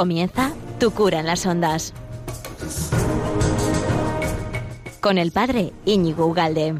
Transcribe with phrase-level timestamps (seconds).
[0.00, 1.92] Comienza Tu cura en las ondas.
[5.02, 6.74] Con el padre Íñigo Ugalde.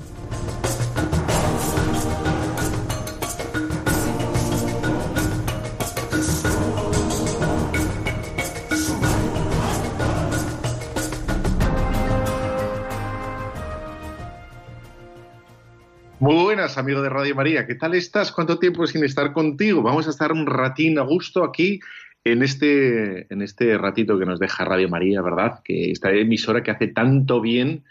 [16.21, 17.67] Muy buenas, amigo de Radio María.
[17.67, 18.33] ¿Qué tal estás?
[18.33, 19.83] ¿Cuánto tiempo sin estar contigo?
[19.83, 21.81] Vamos a estar un ratín a gusto aquí
[22.25, 25.61] en este, en este ratito que nos deja Radio María, ¿verdad?
[25.65, 27.85] Que esta emisora que hace tanto bien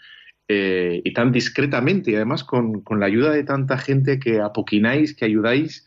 [0.48, 5.24] eh, y tan discretamente, y además con, la ayuda de tanta gente que apoquináis, que
[5.24, 5.86] ayudáis,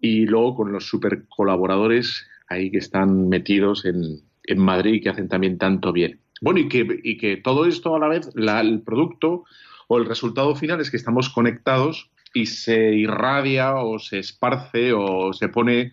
[0.00, 5.08] y luego con los super colaboradores ahí que están metidos en, en Madrid y que
[5.08, 6.20] hacen también tanto bien.
[6.40, 9.44] Bueno, y que, y que todo esto a la vez, la, el producto
[9.88, 15.32] o el resultado final es que estamos conectados y se irradia o se esparce o
[15.32, 15.92] se pone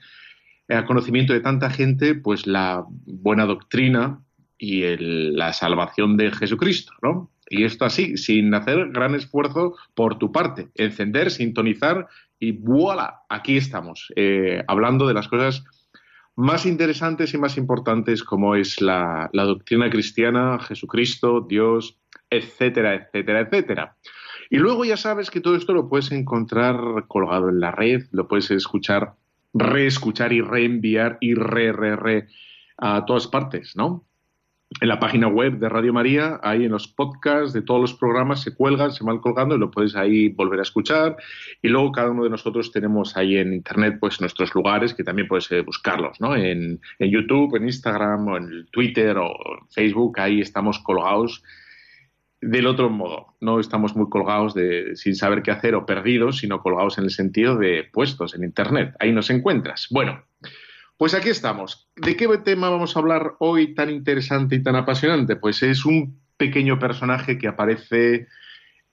[0.74, 4.22] a conocimiento de tanta gente pues la buena doctrina
[4.58, 7.32] y la salvación de Jesucristo, ¿no?
[7.50, 12.08] Y esto así, sin hacer gran esfuerzo por tu parte, encender, sintonizar
[12.40, 15.64] y voilà, aquí estamos, eh, hablando de las cosas
[16.36, 21.98] más interesantes y más importantes como es la, la doctrina cristiana, Jesucristo, Dios,
[22.30, 23.98] etcétera, etcétera, etcétera.
[24.50, 26.78] Y luego ya sabes que todo esto lo puedes encontrar
[27.08, 29.14] colgado en la red, lo puedes escuchar,
[29.54, 32.28] reescuchar y reenviar y re, re, re
[32.78, 34.06] a todas partes, ¿no?
[34.80, 38.42] en la página web de Radio María, ahí en los podcasts de todos los programas
[38.42, 41.18] se cuelgan, se van colgando y lo puedes ahí volver a escuchar.
[41.62, 45.28] Y luego cada uno de nosotros tenemos ahí en Internet pues nuestros lugares que también
[45.28, 46.36] puedes eh, buscarlos, ¿no?
[46.36, 49.34] En, en, YouTube, en Instagram o en Twitter o
[49.70, 51.44] Facebook, ahí estamos colgados
[52.41, 53.35] del otro modo.
[53.40, 57.12] No estamos muy colgados de sin saber qué hacer o perdidos, sino colgados en el
[57.12, 58.96] sentido de puestos en Internet.
[59.00, 59.88] Ahí nos encuentras.
[59.91, 60.24] Bueno,
[60.97, 61.88] pues aquí estamos.
[61.96, 65.35] ¿De qué tema vamos a hablar hoy tan interesante y tan apasionante?
[65.35, 68.28] Pues es un pequeño personaje que aparece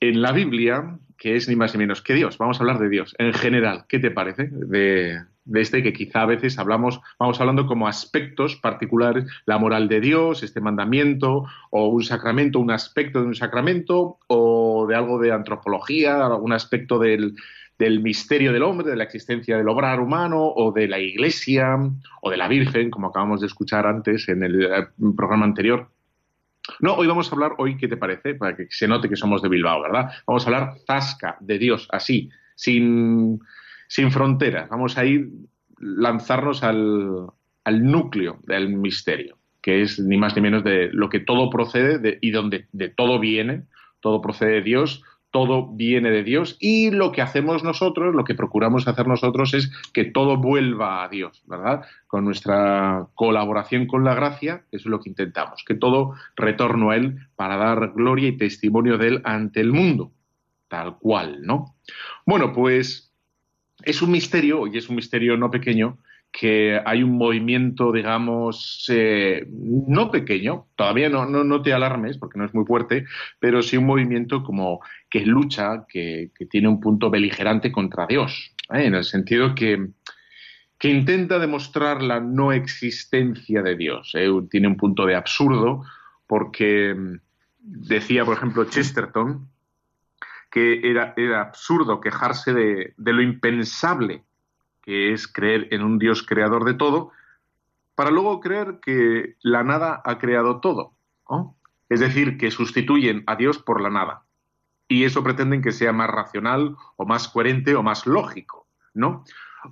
[0.01, 2.39] en la Biblia, que es ni más ni menos que Dios.
[2.39, 3.85] Vamos a hablar de Dios en general.
[3.89, 4.49] ¿Qué te parece?
[4.51, 5.19] De,
[5.55, 10.43] este que quizá a veces hablamos, vamos hablando como aspectos particulares, la moral de Dios,
[10.43, 16.27] este mandamiento, o un sacramento, un aspecto de un sacramento, o de algo de antropología,
[16.27, 17.35] algún aspecto del,
[17.79, 21.77] del misterio del hombre, de la existencia del obrar humano o de la iglesia
[22.23, 25.89] o de la Virgen, como acabamos de escuchar antes en el eh, programa anterior.
[26.81, 28.35] No, hoy vamos a hablar, hoy, ¿qué te parece?
[28.35, 30.11] Para que se note que somos de Bilbao, ¿verdad?
[30.27, 33.41] Vamos a hablar zasca, de Dios, así, sin,
[33.89, 34.69] sin fronteras.
[34.69, 35.29] Vamos a ir,
[35.81, 37.27] lanzarnos al,
[37.65, 41.99] al núcleo del misterio, que es ni más ni menos de lo que todo procede
[41.99, 43.65] de, y donde de todo viene,
[44.01, 48.35] todo procede de Dios, todo viene de Dios y lo que hacemos nosotros, lo que
[48.35, 51.83] procuramos hacer nosotros es que todo vuelva a Dios, ¿verdad?
[52.07, 56.97] Con nuestra colaboración con la gracia, eso es lo que intentamos, que todo retorno a
[56.97, 60.13] Él para dar gloria y testimonio de Él ante el mundo,
[60.69, 61.75] tal cual, ¿no?
[62.25, 63.08] Bueno, pues
[63.83, 65.99] es un misterio, y es un misterio no pequeño,
[66.31, 72.45] que hay un movimiento, digamos, eh, no pequeño, todavía no, no, te alarmes porque no
[72.45, 73.07] es muy fuerte,
[73.41, 78.85] pero sí un movimiento como que lucha, que, tiene un punto beligerante contra Dios, ¿eh?
[78.85, 79.89] en el sentido que,
[80.79, 84.13] que intenta demostrar la no existencia de Dios.
[84.15, 84.29] ¿eh?
[84.51, 85.85] Tiene un punto de absurdo
[86.27, 87.21] porque mm,
[87.61, 89.49] decía, por ejemplo, Chesterton,
[90.83, 94.25] era, absurdo quejarse de, de lo impensable
[94.89, 97.13] que es creer en un Dios creador de todo,
[97.95, 100.95] para luego creer que la nada ha creado todo.
[101.91, 104.23] Es decir, que sustituyen a Dios por la nada.
[104.89, 109.25] Y eso pretenden que sea más racional o más coherente o más lógico, ¿no?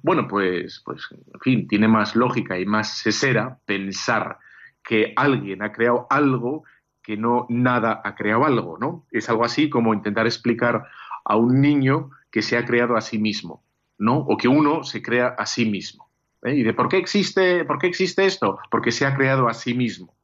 [0.03, 4.39] Bueno, pues, pues, en fin, tiene más lógica y más sesera pensar
[4.85, 6.65] que alguien ha creado algo
[7.07, 9.07] que no nada ha creado algo, ¿no?
[9.13, 10.87] Es algo así como intentar explicar
[11.25, 13.63] a un niño que se ha creado a sí mismo.
[13.99, 14.19] ¿no?
[14.19, 16.11] O que uno se crea a sí mismo.
[16.43, 16.55] ¿eh?
[16.55, 18.59] ¿Y de por qué, existe, por qué existe esto?
[18.71, 20.15] Porque se ha creado a sí mismo.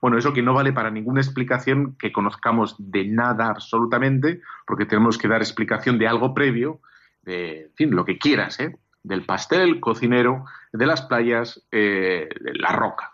[0.00, 5.18] Bueno, eso que no vale para ninguna explicación que conozcamos de nada absolutamente, porque tenemos
[5.18, 6.80] que dar explicación de algo previo,
[7.22, 8.76] de, en fin, lo que quieras, ¿eh?
[9.02, 13.09] del pastel, cocinero, de las playas, eh, de la roca,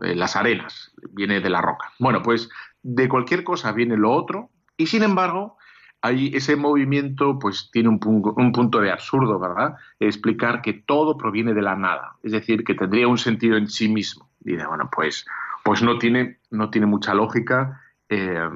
[0.00, 1.92] las arenas, viene de la roca.
[1.98, 2.48] Bueno, pues
[2.82, 5.56] de cualquier cosa viene lo otro, y sin embargo,
[6.02, 9.74] ahí ese movimiento pues tiene un, punto de absurdo, ¿verdad?
[9.98, 13.88] Explicar que todo proviene de la nada, es decir, que tendría un sentido en sí
[13.88, 14.30] mismo.
[14.44, 15.26] Y bueno, pues,
[15.64, 18.48] pues no, tiene, no tiene mucha lógica eh,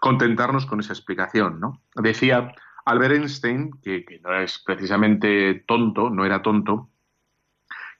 [0.00, 1.80] contentarnos con esa explicación, ¿no?
[1.96, 6.91] Decía Albert Einstein, que, que no es precisamente tonto, no era tonto,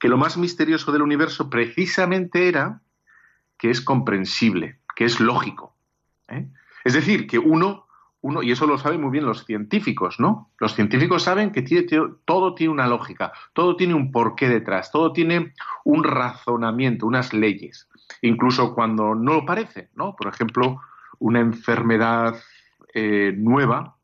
[0.02, 2.80] que lo más misterioso del universo precisamente era
[3.56, 5.76] que es comprensible, que es lógico.
[6.26, 6.48] ¿eh?
[6.82, 7.86] Es decir, que uno,
[8.20, 10.50] uno, y eso lo saben muy bien los científicos, ¿no?
[10.58, 11.62] Los científicos saben que
[12.24, 15.54] todo tiene una lógica, todo tiene un porqué detrás, todo tiene
[15.84, 17.88] un razonamiento, unas leyes,
[18.22, 20.16] incluso cuando no lo parece, ¿no?
[20.16, 20.80] Por ejemplo,
[21.20, 22.42] una enfermedad
[22.92, 23.94] eh, nueva,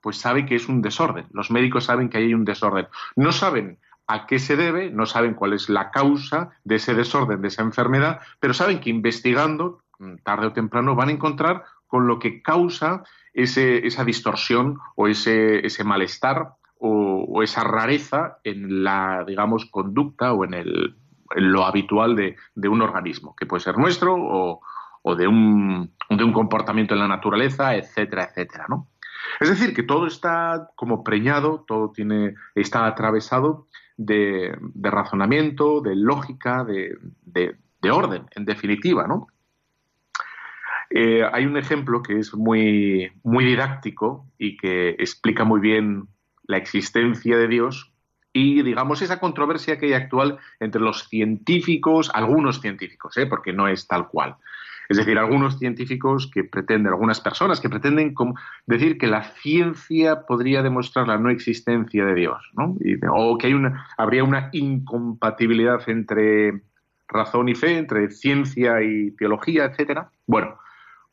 [0.00, 1.26] pues sabe que es un desorden.
[1.32, 2.86] Los médicos saben que hay un desorden.
[3.16, 7.40] No saben a qué se debe, no saben cuál es la causa de ese desorden,
[7.40, 12.06] de esa enfermedad, pero saben que investigando, mm, tarde o temprano, van a encontrar con
[12.06, 13.04] lo que causa
[13.34, 20.96] esa distorsión o ese, malestar o, esa rareza en la, digamos, conducta o en, el,
[21.36, 26.94] lo habitual de, un organismo, que puede ser nuestro o, de, un, de un comportamiento
[26.94, 28.88] en la naturaleza, etcétera, etcétera, ¿no?
[29.40, 33.66] Es decir, que todo está como preñado, todo tiene, está atravesado
[34.06, 36.98] de, razonamiento, de lógica, de,
[37.90, 39.28] orden, en definitiva, ¿no?
[40.90, 46.08] Eh, hay un ejemplo que es muy, muy didáctico y que explica muy bien
[46.44, 47.92] la existencia de Dios
[48.32, 53.26] y, digamos, esa controversia que hay actual entre los científicos, algunos científicos, ¿eh?
[53.26, 54.36] porque no es tal cual,
[54.92, 58.14] es decir, algunos científicos que pretenden, algunas personas que pretenden
[58.66, 62.76] decir que la ciencia podría demostrar la no existencia de Dios, ¿no?
[63.12, 66.62] o que hay una, habría una incompatibilidad entre
[67.08, 70.10] razón y fe, entre ciencia y teología, etcétera.
[70.26, 70.58] Bueno,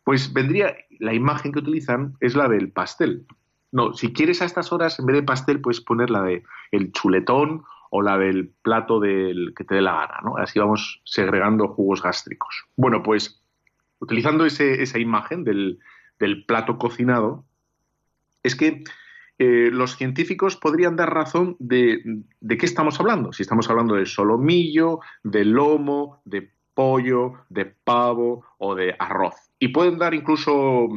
[0.03, 3.25] pues vendría, la imagen que utilizan es la del pastel.
[3.71, 6.91] No, si quieres a estas horas, en vez de pastel, puedes poner la de el
[6.91, 10.37] chuletón o la del plato del que te dé la gana, ¿no?
[10.37, 12.65] Así vamos segregando jugos gástricos.
[12.75, 13.38] Bueno, pues
[13.99, 15.79] utilizando esa imagen del,
[16.45, 17.45] plato cocinado,
[18.43, 18.83] es que
[19.37, 23.31] eh, los científicos podrían dar razón de, de, qué estamos hablando.
[23.31, 29.35] Si estamos hablando de solomillo, de lomo, de pollo, de pavo o de arroz.
[29.59, 30.87] Y pueden dar incluso,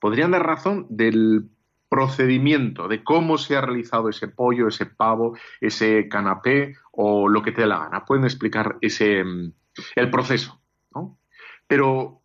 [0.00, 1.48] podrían dar razón del
[1.88, 7.52] procedimiento, de cómo se ha realizado ese pollo, ese pavo, ese canapé o lo que
[7.52, 8.04] te dé la gana.
[8.04, 10.60] Pueden explicar ese, el proceso.
[10.94, 11.18] ¿no?
[11.66, 12.19] Pero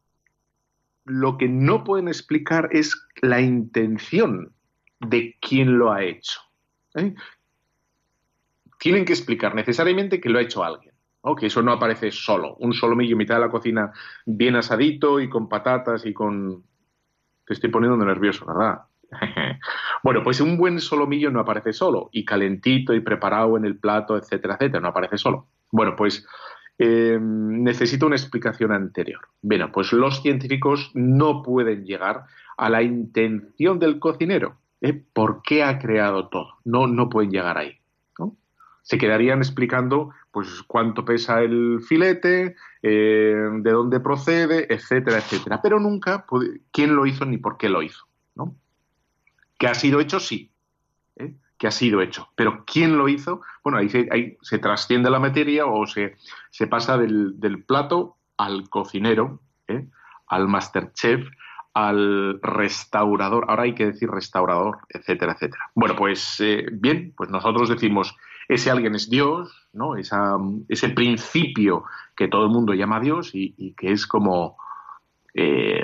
[1.05, 4.53] lo que no pueden explicar es la intención
[4.99, 6.41] de quién lo ha hecho.
[6.95, 7.13] ¿eh?
[8.79, 10.93] Tienen que explicar necesariamente que lo ha hecho alguien.
[11.39, 12.55] que eso no aparece solo.
[12.57, 13.91] Un solomillo en mitad de la cocina
[14.25, 16.63] bien asadito y con patatas y con...
[17.45, 18.81] Te estoy poniendo nervioso, ¿verdad?
[20.03, 24.17] bueno, pues un buen solomillo no aparece solo y calentito y preparado en el plato,
[24.17, 25.47] etcétera, etcétera, no aparece solo.
[25.71, 26.27] Bueno, pues
[26.77, 29.27] eh, necesito una explicación anterior.
[29.41, 32.25] Bueno, pues los científicos no pueden llegar
[32.57, 34.57] a la intención del cocinero.
[34.81, 34.93] ¿eh?
[35.13, 36.55] ¿Por qué ha creado todo?
[36.65, 37.79] No, no pueden llegar ahí.
[38.81, 45.59] Se quedarían explicando pues cuánto pesa el filete, eh, de dónde procede, etcétera, etcétera.
[45.63, 46.27] Pero nunca
[46.71, 48.05] quién lo hizo ni por qué lo hizo.
[48.35, 48.55] ¿no?
[49.57, 50.51] Que ha sido hecho, sí
[51.57, 52.29] que ha sido hecho.
[52.35, 53.41] Pero ¿quién lo hizo?
[53.63, 53.89] Bueno, ahí
[54.41, 56.15] se, trasciende la materia o se,
[56.69, 59.85] pasa del, plato al cocinero, ¿eh?
[60.27, 61.27] al masterchef,
[61.73, 65.71] al restaurador, ahora hay que decir restaurador, etcétera, etcétera.
[65.75, 68.15] Bueno, pues eh, bien, pues nosotros decimos,
[68.47, 69.95] ese alguien es Dios, ¿no?
[69.95, 71.83] ese principio
[72.15, 74.57] que todo el mundo llama Dios y, que es como...
[75.33, 75.83] Eh,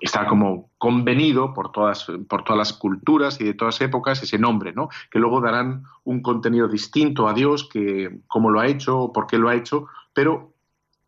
[0.00, 4.72] está como convenido por todas, por todas las culturas y de todas épocas ese nombre,
[4.72, 4.88] ¿no?
[5.10, 9.38] Que luego darán un contenido distinto a Dios, que cómo lo ha hecho, por qué
[9.38, 10.52] lo ha hecho, pero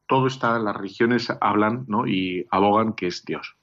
[0.06, 2.06] todo está, las religiones hablan, ¿no?
[2.06, 3.56] Y abogan que es Dios.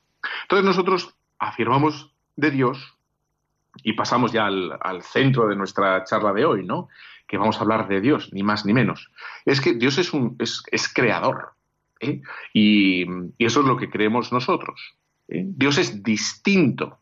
[0.43, 2.97] Entonces nosotros afirmamos de Dios
[3.83, 6.87] y pasamos ya al, centro de nuestra charla de hoy, ¿no?
[7.27, 9.11] Que vamos a hablar de Dios, ni más ni menos.
[9.45, 11.53] Es que Dios es un es, creador.
[11.99, 12.21] ¿eh?
[12.53, 13.03] y
[13.39, 14.97] eso es lo que creemos nosotros.
[15.27, 16.99] Dios es distinto.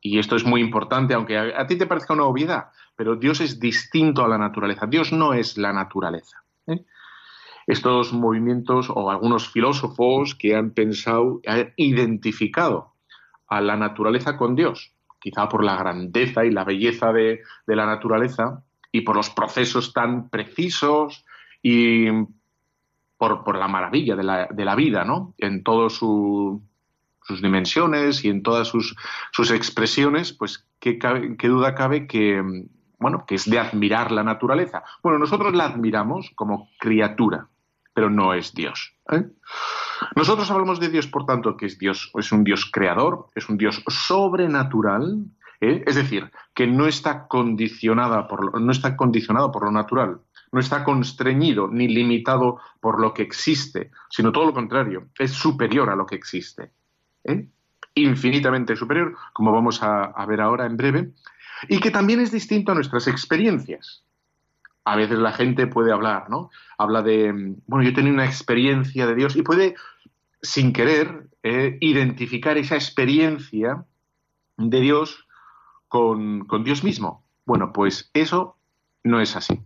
[0.00, 3.58] Y esto es muy importante, aunque a, ti te parezca una obviedad, pero Dios es
[3.58, 4.86] distinto a la naturaleza.
[4.86, 6.44] Dios no es la naturaleza.
[6.66, 6.84] ¿eh?
[7.66, 12.94] Estos movimientos o algunos filósofos que han pensado, han identificado
[13.48, 18.62] a la naturaleza con Dios, quizá por la grandeza y la belleza de, la naturaleza
[18.92, 21.24] y por los procesos tan precisos
[21.60, 22.06] y
[23.16, 25.34] por, la maravilla de la, de la, vida, ¿no?
[25.38, 26.62] En todo su,
[27.28, 28.96] sus dimensiones y en todas sus,
[29.32, 30.98] sus expresiones, pues qué,
[31.42, 32.42] duda cabe que,
[32.98, 34.82] bueno, que es de admirar la naturaleza.
[35.02, 37.48] Bueno, nosotros la admiramos como criatura,
[37.92, 38.94] pero no es Dios.
[39.12, 39.26] ¿eh?
[40.16, 43.58] Nosotros hablamos de Dios, por tanto, que es Dios, es un Dios creador, es un
[43.58, 45.26] Dios sobrenatural,
[45.60, 45.84] ¿eh?
[45.86, 50.20] es decir, que no está condicionada por no está condicionado por lo natural.
[50.50, 55.90] no está constreñido ni limitado por lo que existe, sino todo lo contrario, es superior
[55.90, 56.72] a lo que existe.
[57.24, 57.48] ¿Eh?
[57.94, 61.12] Infinitamente superior, como vamos a, ver ahora en breve,
[61.68, 64.04] y que también es distinto a nuestras experiencias.
[64.84, 66.50] A veces la gente puede hablar, ¿no?
[66.78, 69.74] Habla de, bueno, yo tenido una experiencia de Dios y puede,
[70.40, 73.84] sin querer, eh, identificar esa experiencia
[74.56, 75.26] de Dios
[75.88, 77.24] con Dios mismo.
[77.44, 78.56] Bueno, pues eso
[79.02, 79.62] no es así.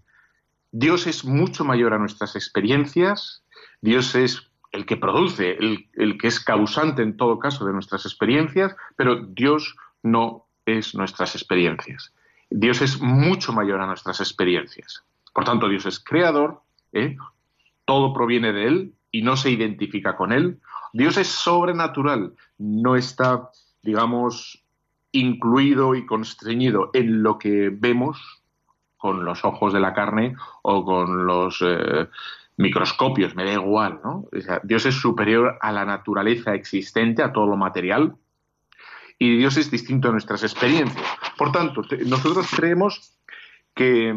[0.70, 3.44] Dios es mucho mayor a nuestras experiencias,
[3.82, 8.74] Dios es el que produce, el, que es causante en todo caso de nuestras experiencias,
[8.96, 12.12] pero Dios no es nuestras experiencias.
[12.50, 15.04] Dios es mucho mayor a nuestras experiencias.
[15.34, 16.62] Por tanto, Dios es creador,
[16.92, 17.16] ¿eh?
[17.84, 20.58] todo proviene de Él y no se identifica con Él.
[20.94, 23.50] Dios es sobrenatural, no está,
[23.82, 24.64] digamos,
[25.12, 28.42] incluido y constreñido en lo que vemos
[28.96, 32.08] con los ojos de la carne o con los eh,
[32.56, 34.26] microscopios, me da igual, ¿no?
[34.62, 38.16] Dios es superior a la naturaleza existente, a todo lo material,
[39.18, 41.04] y Dios es distinto a nuestras experiencias.
[41.38, 43.16] Por tanto, nosotros creemos
[43.74, 44.12] que,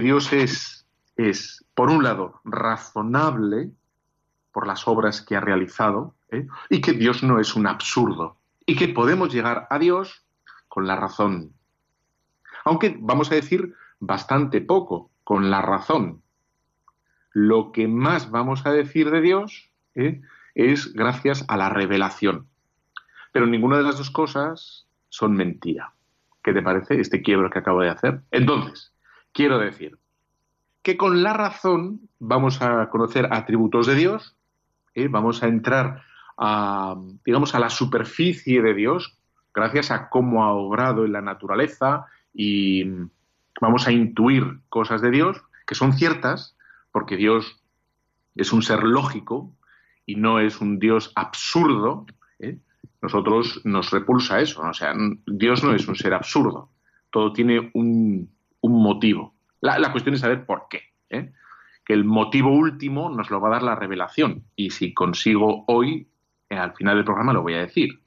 [0.00, 0.86] Dios es,
[1.16, 3.70] es, por un lado, razonable
[4.52, 6.46] por las obras que ha realizado, ¿eh?
[6.68, 10.24] y que Dios no es un absurdo, y que podemos llegar a Dios
[10.68, 11.52] con la razón.
[12.64, 16.22] Aunque vamos a decir bastante poco, con la razón.
[17.32, 20.20] Lo que más vamos a decir de Dios ¿eh?
[20.54, 22.46] es gracias a la revelación.
[23.32, 25.92] Pero ninguna de las dos cosas son mentira.
[26.42, 28.22] ¿Qué te parece este quiebro que acabo de hacer?
[28.30, 28.92] Entonces,
[29.32, 29.98] quiero decir
[30.82, 34.36] que con la razón vamos a conocer atributos de Dios,
[34.94, 35.08] ¿eh?
[35.08, 36.02] vamos a entrar
[36.38, 39.18] a, digamos, a la superficie de Dios,
[39.52, 42.84] gracias a cómo ha obrado en la naturaleza y
[43.60, 46.56] vamos a intuir cosas de Dios que son ciertas,
[46.92, 47.60] porque Dios
[48.34, 49.52] es un ser lógico
[50.06, 52.06] y no es un Dios absurdo.
[52.38, 52.58] ¿eh?
[53.02, 54.94] Nosotros nos repulsa eso, o sea,
[55.26, 56.70] Dios no es un ser absurdo,
[57.10, 58.30] todo tiene un,
[58.62, 59.34] motivo.
[59.60, 60.82] La, cuestión es saber por qué.
[61.08, 61.32] ¿eh?
[61.84, 66.08] Que el motivo último nos lo va a dar la revelación y si consigo hoy,
[66.48, 68.00] eh, al final del programa lo voy a decir.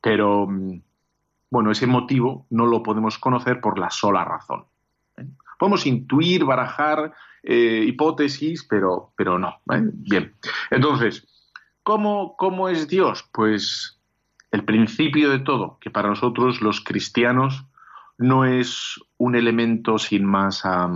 [0.00, 0.80] Pero mm,
[1.50, 4.66] bueno, ese motivo no lo podemos conocer por la sola razón.
[5.58, 7.12] Podemos intuir, barajar
[7.50, 9.62] eh, hipótesis, pero, pero no.
[9.72, 9.80] ¿eh?
[9.94, 10.34] Bien.
[10.70, 11.26] Entonces,
[11.82, 13.26] ¿cómo, ¿cómo es Dios?
[13.32, 13.98] Pues
[14.50, 17.64] el principio de todo, que para nosotros los cristianos
[18.18, 20.90] no es un elemento sin más a,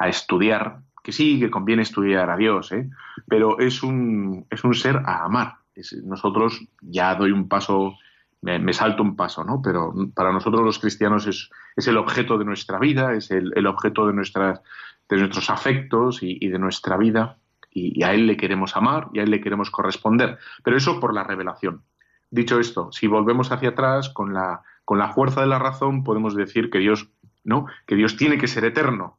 [0.00, 2.70] estudiar, que sí, que conviene estudiar a Dios,
[3.26, 5.54] pero es un, es un ser a amar.
[6.04, 7.96] nosotros ya doy un paso
[8.42, 9.62] me, salto un paso, ¿no?
[9.62, 14.06] Pero para nosotros los cristianos es, es el objeto de nuestra vida, es el, objeto
[14.06, 14.60] de, nuestras,
[15.08, 17.38] de nuestros afectos y, de nuestra vida,
[17.70, 21.14] y, a Él le queremos amar y a Él le queremos corresponder, pero eso por
[21.14, 21.82] la revelación.
[22.30, 26.34] Dicho esto, si volvemos hacia atrás, con la, con la fuerza de la razón, podemos
[26.34, 27.10] decir que Dios,
[27.44, 27.66] ¿no?
[27.86, 29.18] Que Dios tiene que ser eterno,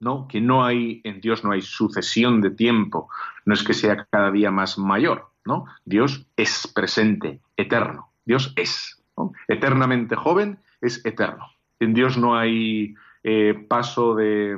[0.00, 0.28] ¿no?
[0.28, 3.08] Que no hay, en Dios no hay sucesión de tiempo,
[3.46, 5.64] no es que sea cada día más mayor, ¿no?
[5.84, 8.12] Dios es presente, eterno.
[8.26, 9.02] Dios es.
[9.48, 11.46] Eternamente joven es eterno.
[11.78, 12.94] En Dios no hay
[13.28, 14.56] eh, paso de,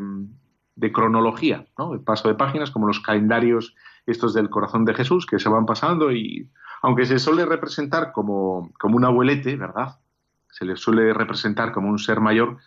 [0.93, 1.95] cronología, ¿no?
[1.95, 5.65] el paso de páginas como los calendarios estos del corazón de Jesús que se van
[5.65, 6.51] pasando y
[6.83, 9.99] aunque se suele representar como, como un abuelete, ¿verdad?
[10.51, 12.59] Se le suele representar como un ser mayor,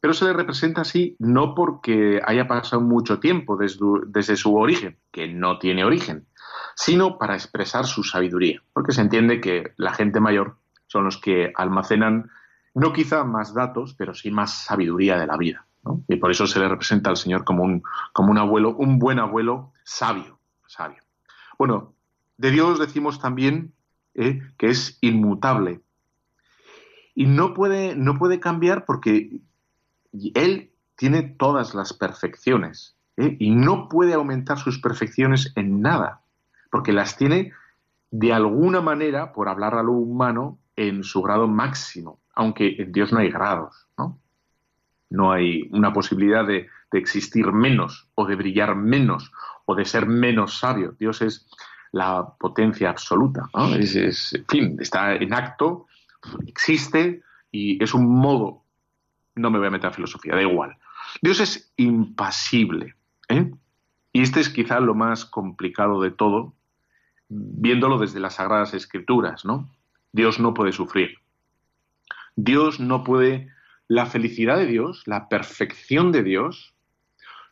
[0.00, 4.96] pero se le representa así no porque haya pasado mucho tiempo desde, desde, su origen,
[5.12, 6.26] que no tiene origen,
[6.74, 11.52] sino para expresar su sabiduría, porque se entiende que la gente mayor son los que
[11.54, 12.30] almacenan
[12.74, 15.66] no quizá más datos, pero sí más sabiduría de la vida.
[16.08, 19.18] Y por eso se le representa al Señor como un, como un abuelo, un buen
[19.18, 21.02] abuelo sabio, sabio.
[21.58, 21.94] Bueno,
[22.36, 23.72] de Dios decimos también
[24.14, 25.80] eh, que es inmutable.
[27.14, 29.40] Y no puede, no puede cambiar porque
[30.34, 32.96] Él tiene todas las perfecciones.
[33.16, 33.36] ¿eh?
[33.38, 36.20] Y no puede aumentar sus perfecciones en nada
[36.70, 37.52] porque las tiene
[38.10, 43.12] de alguna manera, por hablar a lo humano, en su grado máximo, aunque en Dios
[43.12, 44.18] no hay grados, ¿no?
[45.10, 49.30] No hay una posibilidad de, existir menos o de brillar menos
[49.64, 50.96] o de ser menos sabio.
[50.98, 51.48] Dios es
[51.92, 53.74] la potencia absoluta, ¿no?
[53.76, 55.86] Es, en fin, está en acto,
[56.48, 57.22] existe
[57.52, 58.64] y es un modo,
[59.36, 60.76] no me voy a meter a filosofía, da igual.
[61.22, 62.96] Dios es impasible,
[63.28, 63.52] ¿eh?
[64.12, 66.54] Y este es quizá lo más complicado de todo,
[67.28, 69.70] viéndolo desde las Sagradas Escrituras, ¿no?
[70.12, 71.18] Dios no puede sufrir.
[72.44, 73.48] Dios no puede...
[73.88, 76.76] La felicidad de Dios, la perfección de Dios,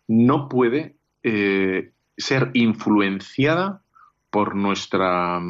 [0.07, 3.83] no puede eh, ser influenciada
[4.31, 5.41] por nuestra,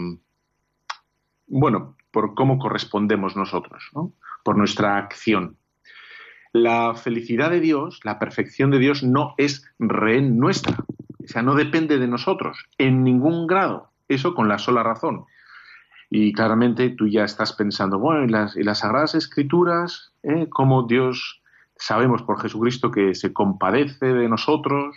[1.46, 4.14] bueno, por cómo correspondemos nosotros, ¿no?
[4.42, 5.58] por nuestra acción.
[6.52, 10.84] La felicidad de Dios, la perfección de Dios no es rehén nuestra,
[11.22, 15.26] o sea, no depende de nosotros en ningún grado, eso con la sola razón.
[16.10, 20.46] Y claramente tú ya estás pensando, bueno, y las, las Sagradas Escrituras, ¿eh?
[20.48, 21.42] cómo Dios,
[21.76, 24.96] sabemos por Jesucristo que se compadece de nosotros,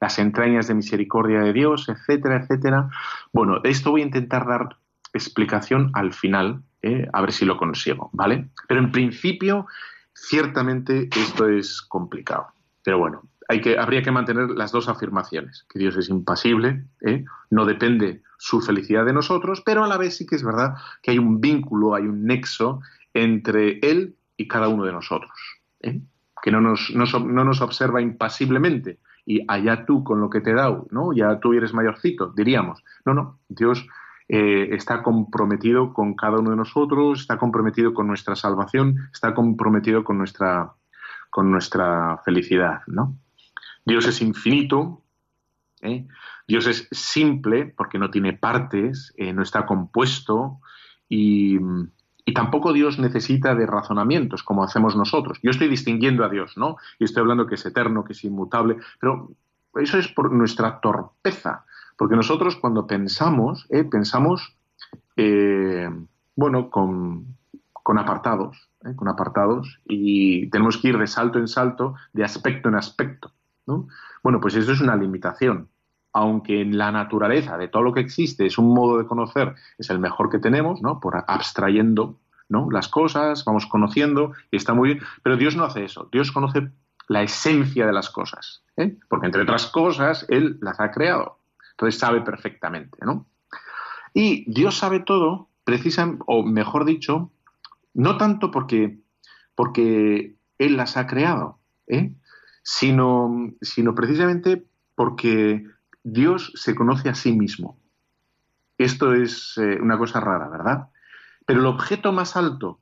[0.00, 2.90] las entrañas de misericordia de Dios, etcétera, etcétera.
[3.32, 4.76] Bueno, esto voy a intentar dar
[5.12, 7.06] explicación al final, ¿eh?
[7.12, 8.48] a ver si lo consigo, ¿vale?
[8.66, 9.66] Pero en principio,
[10.12, 12.48] ciertamente esto es complicado.
[12.82, 17.24] Pero bueno, hay que, habría que mantener las dos afirmaciones, que Dios es impasible, ¿eh?
[17.50, 21.12] no depende su felicidad de nosotros, pero a la vez sí que es verdad que
[21.12, 22.80] hay un vínculo, hay un nexo
[23.14, 25.30] entre Él y cada uno de nosotros,
[25.80, 26.00] ¿eh?
[26.42, 30.50] que no nos, no, no nos observa impasiblemente, y allá tú con lo que te
[30.50, 31.12] he dado, ¿no?
[31.12, 32.82] Ya tú eres mayorcito, diríamos.
[33.04, 33.86] No, no, Dios
[34.28, 40.02] eh, está comprometido con cada uno de nosotros, está comprometido con nuestra salvación, está comprometido
[40.02, 40.72] con nuestra,
[41.30, 43.16] con nuestra felicidad, ¿no?
[43.84, 45.00] Dios es infinito,
[45.80, 46.08] ¿eh?
[46.46, 50.60] Dios es simple porque no tiene partes, eh, no está compuesto
[51.08, 51.58] y,
[52.34, 55.38] tampoco Dios necesita de razonamientos como hacemos nosotros.
[55.42, 56.78] Yo estoy distinguiendo a Dios, ¿no?
[56.98, 59.30] Y estoy hablando que es eterno, que es inmutable, pero
[59.74, 61.66] eso es por nuestra torpeza.
[61.98, 63.84] Porque nosotros cuando pensamos, ¿eh?
[63.84, 64.56] pensamos,
[65.16, 65.90] eh,
[66.34, 67.36] bueno, con,
[67.84, 68.96] apartados, ¿eh?
[68.96, 73.32] con apartados, y tenemos que ir de salto en salto, de aspecto en aspecto.
[73.66, 73.88] ¿no?
[74.22, 75.68] Bueno, pues eso es una limitación
[76.12, 79.90] aunque en la naturaleza de todo lo que existe es un modo de conocer, es
[79.90, 81.00] el mejor que tenemos, ¿no?
[81.00, 82.70] Por abstrayendo, ¿no?
[82.70, 85.04] Las cosas, vamos conociendo, y está muy bien.
[85.22, 86.08] Pero Dios no hace eso.
[86.12, 86.70] Dios conoce
[87.08, 88.96] la esencia de las cosas, ¿eh?
[89.08, 91.38] porque entre otras cosas Él las ha creado.
[91.72, 93.26] Entonces sabe perfectamente, ¿no?
[94.14, 97.30] Y Dios sabe todo, precisamente, o mejor dicho,
[97.94, 99.00] no tanto porque,
[99.54, 102.12] porque Él las ha creado, ¿eh?
[102.62, 105.66] sino, sino precisamente porque
[106.04, 107.78] Dios se conoce a sí mismo.
[108.78, 110.88] Esto es eh, una cosa rara, ¿verdad?
[111.46, 112.80] Pero el objeto más alto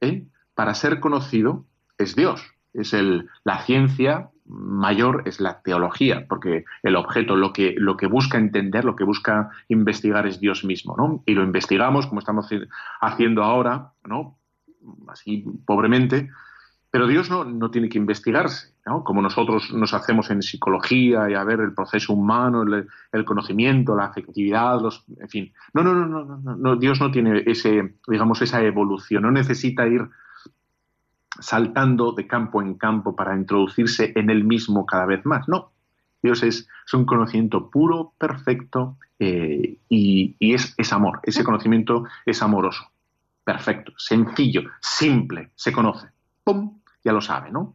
[0.00, 0.26] ¿eh?
[0.54, 1.66] para ser conocido
[1.98, 2.42] es Dios.
[2.72, 7.76] Es el, la ciencia mayor es la teología, porque el objeto, lo que,
[8.10, 11.22] busca entender, lo que busca investigar es Dios mismo, ¿no?
[11.26, 12.48] Y lo investigamos como estamos
[13.00, 14.38] haciendo ahora, ¿no?
[15.08, 16.30] Así pobremente,
[16.90, 19.04] pero Dios no, no tiene que investigarse, ¿no?
[19.04, 24.06] como nosotros nos hacemos en psicología y a ver el proceso humano, el, conocimiento, la
[24.06, 25.52] afectividad, los, en fin.
[25.74, 26.24] No, no, no,
[26.56, 30.08] no, Dios no tiene ese, digamos, esa evolución, no necesita ir
[31.40, 35.46] saltando de campo en campo para introducirse en él mismo cada vez más.
[35.46, 35.72] No,
[36.22, 41.20] Dios es, un conocimiento puro, perfecto eh, y, y es, es amor.
[41.22, 42.90] Ese conocimiento es amoroso,
[43.44, 46.08] perfecto, sencillo, simple, se conoce.
[46.48, 46.80] ¡Pum!
[47.04, 47.74] ya lo sabe, ¿no?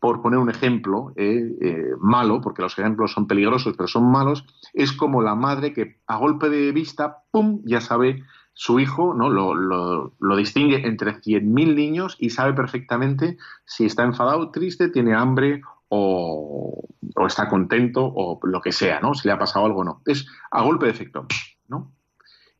[0.00, 4.44] Por poner un ejemplo eh, eh, malo, porque los ejemplos son peligrosos, pero son malos,
[4.72, 9.30] es como la madre que a golpe de vista, ¡pum!, ya sabe su hijo, ¿no?
[9.30, 15.62] Lo, lo, distingue entre 100.000 niños y sabe perfectamente si está enfadado, triste, tiene hambre
[15.86, 16.88] o,
[17.28, 19.14] está contento o lo que sea, ¿no?
[19.14, 20.02] Si le ha pasado algo o no.
[20.04, 21.28] Es a golpe de efecto,
[21.68, 21.92] ¿no?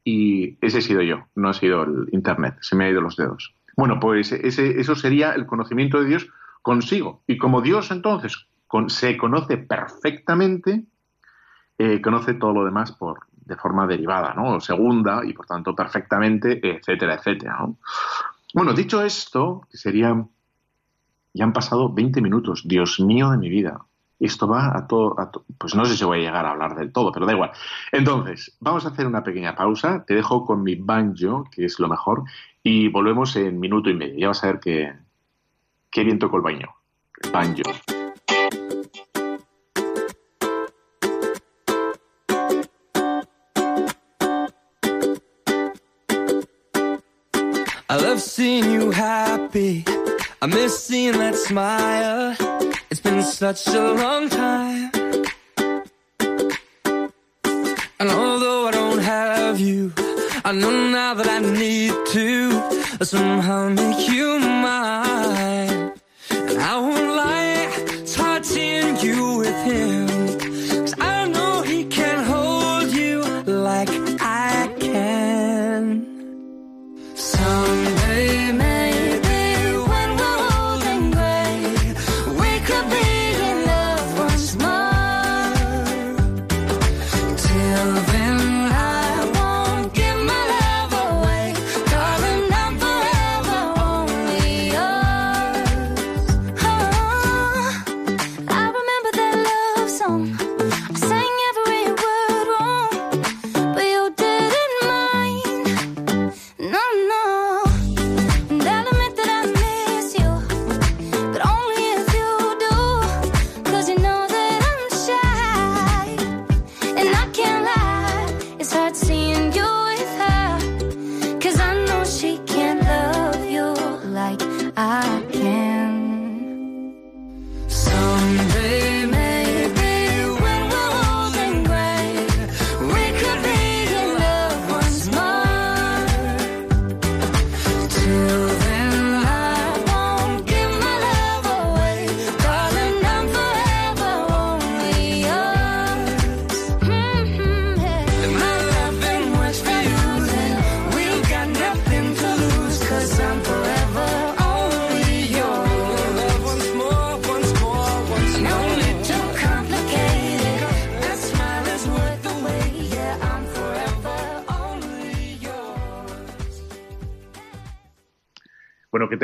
[0.05, 3.17] Y ese he sido yo, no ha sido el Internet, se me ha ido los
[3.17, 3.57] dedos.
[3.77, 6.29] Bueno, pues ese, eso sería el conocimiento de Dios
[6.63, 7.23] consigo.
[7.27, 8.47] Y como Dios entonces
[8.89, 10.85] se conoce perfectamente,
[11.79, 14.61] eh, conoce todo lo demás por, de forma derivada, ¿no?
[14.61, 17.59] Segunda y por tanto perfectamente, etcétera, etcétera.
[18.53, 20.27] Bueno, dicho esto, que sería,
[21.33, 23.85] ya han pasado 20 minutos, Dios mío de mi vida.
[24.21, 25.17] Esto va a todo,
[25.59, 27.51] pues no sé si voy a llegar a hablar del todo, pero da igual.
[27.93, 30.05] Entonces, vamos a hacer una pequeña pausa.
[30.07, 32.25] Te dejo con mi banjo, que es lo mejor,
[32.63, 34.19] y volvemos en minuto y medio.
[34.19, 34.93] Ya vas a ver qué,
[35.91, 36.69] qué bien toco el baño.
[37.33, 37.63] Banjo.
[47.95, 49.85] I love seeing you happy.
[50.43, 52.37] I miss seeing that smile.
[52.95, 54.89] It's been such a long time.
[57.99, 59.93] And although I don't have you,
[60.45, 65.93] I know now that I need to somehow make you mine.
[66.31, 67.04] And I won't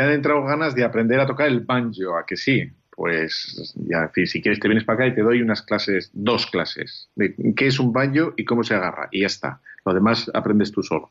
[0.00, 2.70] te han entrado ganas de aprender a tocar el banjo, a que sí.
[2.90, 7.10] Pues ya, si quieres te vienes para acá y te doy unas clases, dos clases,
[7.16, 9.08] de qué es un banjo y cómo se agarra.
[9.10, 9.60] Y ya está.
[9.84, 11.10] Lo demás aprendes tú solo.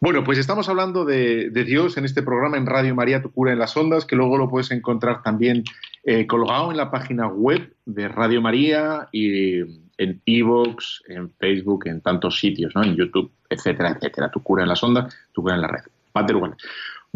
[0.00, 3.58] Bueno, pues estamos hablando de, Dios en este programa en Radio María, tu cura en
[3.58, 5.64] las ondas, que luego lo puedes encontrar también
[6.04, 9.62] eh, colgado en la página web de Radio María y
[9.98, 12.84] en Evox, en Facebook, en tantos sitios, ¿no?
[12.84, 14.30] En YouTube, etcétera, etcétera.
[14.30, 15.82] Tu cura en las ondas, tu cura en la red.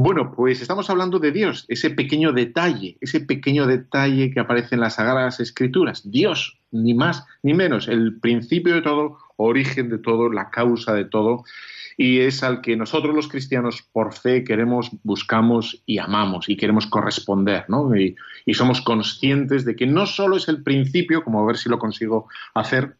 [0.03, 4.81] Bueno, pues estamos hablando de Dios, ese pequeño detalle, ese pequeño detalle que aparece en
[4.81, 6.11] las Sagradas Escrituras.
[6.11, 11.05] Dios, ni más ni menos, el principio de todo, origen de todo, la causa de
[11.05, 11.45] todo
[11.99, 16.87] y es al que nosotros los cristianos por fe queremos, buscamos y amamos y queremos
[16.87, 17.95] corresponder, ¿no?
[17.95, 18.17] Y,
[18.55, 22.27] somos conscientes de que no solo es el principio, como a ver si lo consigo
[22.55, 22.97] hacer,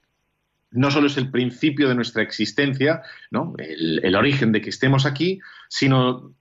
[0.71, 3.55] no solo es el principio de nuestra existencia, ¿no?
[3.57, 6.35] el, origen de que estemos aquí, sino,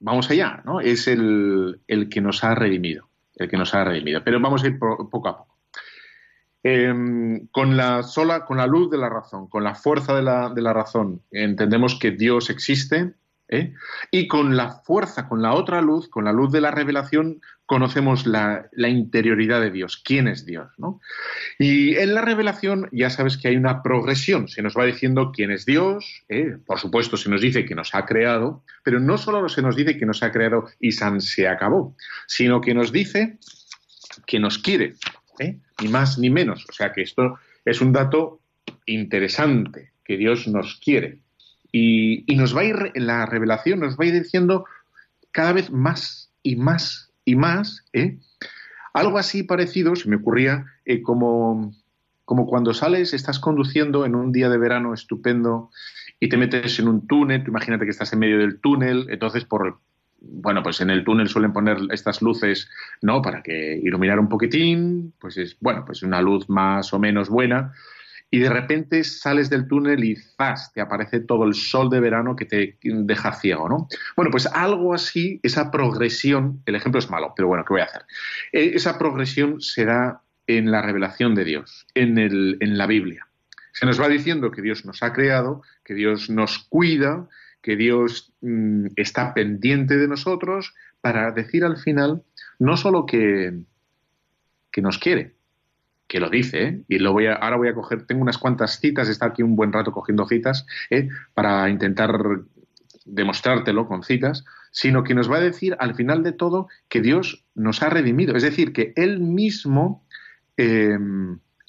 [0.00, 0.80] vamos allá, ¿no?
[0.80, 4.22] es el, el, que nos ha redimido, el que nos ha redimido.
[4.24, 5.50] Pero vamos a ir poco a poco.
[6.62, 10.50] Em, con la sola, con la luz de la razón, con la fuerza de la,
[10.50, 13.14] de la razón, entendemos que Dios existe,
[13.48, 13.74] ¿eh?
[14.10, 18.26] y con la fuerza, con la otra luz, con la luz de la revelación, conocemos
[18.26, 20.72] la, interioridad de Dios, quién es Dios.
[20.76, 21.00] ¿no?
[21.56, 25.52] Y en la revelación ya sabes que hay una progresión, se nos va diciendo quién
[25.52, 26.56] es Dios, ¿eh?
[26.66, 29.96] por supuesto se nos dice que nos ha creado, pero no solo se nos dice
[29.96, 31.94] que nos ha creado y San se acabó,
[32.26, 33.38] sino que nos dice
[34.26, 34.96] que nos quiere,
[35.38, 35.56] ¿eh?
[35.80, 36.66] ni más ni menos.
[36.68, 38.40] O sea que esto es un dato
[38.84, 41.20] interesante, que Dios nos quiere.
[41.70, 44.64] Y, nos va a ir, la revelación nos va a ir diciendo
[45.30, 47.84] cada vez más y más y más.
[47.92, 48.18] ¿eh?
[48.92, 51.72] Algo así parecido se me ocurría eh, como,
[52.24, 55.70] como cuando sales, estás conduciendo en un día de verano estupendo
[56.18, 59.80] y te metes en un túnel, imagínate que estás en medio del túnel, entonces por,
[60.20, 62.68] bueno, pues en el túnel suelen poner estas luces,
[63.00, 63.22] ¿no?
[63.22, 67.72] Para que iluminar un poquitín, pues es, bueno, pues una luz más o menos buena.
[68.30, 70.72] Y de repente sales del túnel y ¡zas!
[70.72, 73.88] te aparece todo el sol de verano que te deja ciego, ¿no?
[74.16, 77.86] Bueno, pues algo así, esa progresión, el ejemplo es malo, pero bueno, ¿qué voy a
[77.86, 78.02] hacer?
[78.52, 83.26] Eh, esa progresión se da en la revelación de Dios, en, el, en la Biblia.
[83.72, 87.28] Se nos va diciendo que Dios nos ha creado, que Dios nos cuida,
[87.62, 92.22] que Dios mm, está pendiente de nosotros para decir al final
[92.58, 93.60] no solo que,
[94.70, 95.34] que nos quiere,
[96.10, 96.82] que lo dice, ¿eh?
[96.88, 99.54] y lo voy a, ahora voy a coger, tengo unas cuantas citas, está aquí un
[99.54, 101.08] buen rato cogiendo citas, ¿eh?
[101.34, 102.18] para intentar
[103.04, 107.44] demostrártelo con citas, sino que nos va a decir al final de todo que Dios
[107.54, 110.04] nos ha redimido, es decir, que Él mismo
[110.56, 110.98] eh,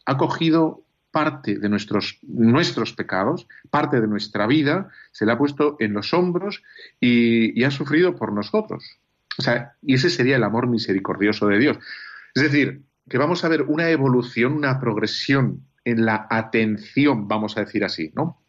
[0.07, 5.77] ha cogido parte de nuestros, nuestros pecados, parte de nuestra vida, se le ha puesto
[5.79, 6.63] en los hombros
[6.99, 8.97] y, ha sufrido por nosotros.
[9.37, 11.77] O sea, y ese sería el amor misericordioso de Dios.
[12.33, 17.61] Es decir, que vamos a ver una evolución, una progresión en la atención, vamos a
[17.61, 18.41] decir así, ¿no?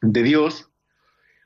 [0.00, 0.70] De Dios,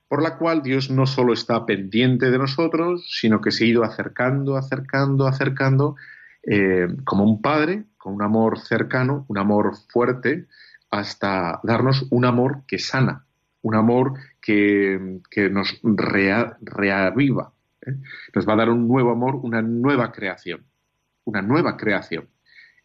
[0.09, 3.85] por la cual Dios no solo está pendiente de nosotros, sino que se ha ido
[3.85, 5.97] acercando, acercando, acercando,
[6.43, 10.49] eh, como un padre, con un amor cercano, un amor fuerte,
[10.91, 13.25] hasta darnos un amor que sana,
[13.63, 15.21] un amor que,
[15.51, 17.53] nos reaviva.
[17.87, 17.95] ¿eh?
[18.35, 20.65] Nos va a dar un nuevo amor, una nueva creación,
[21.25, 22.29] una nueva creación.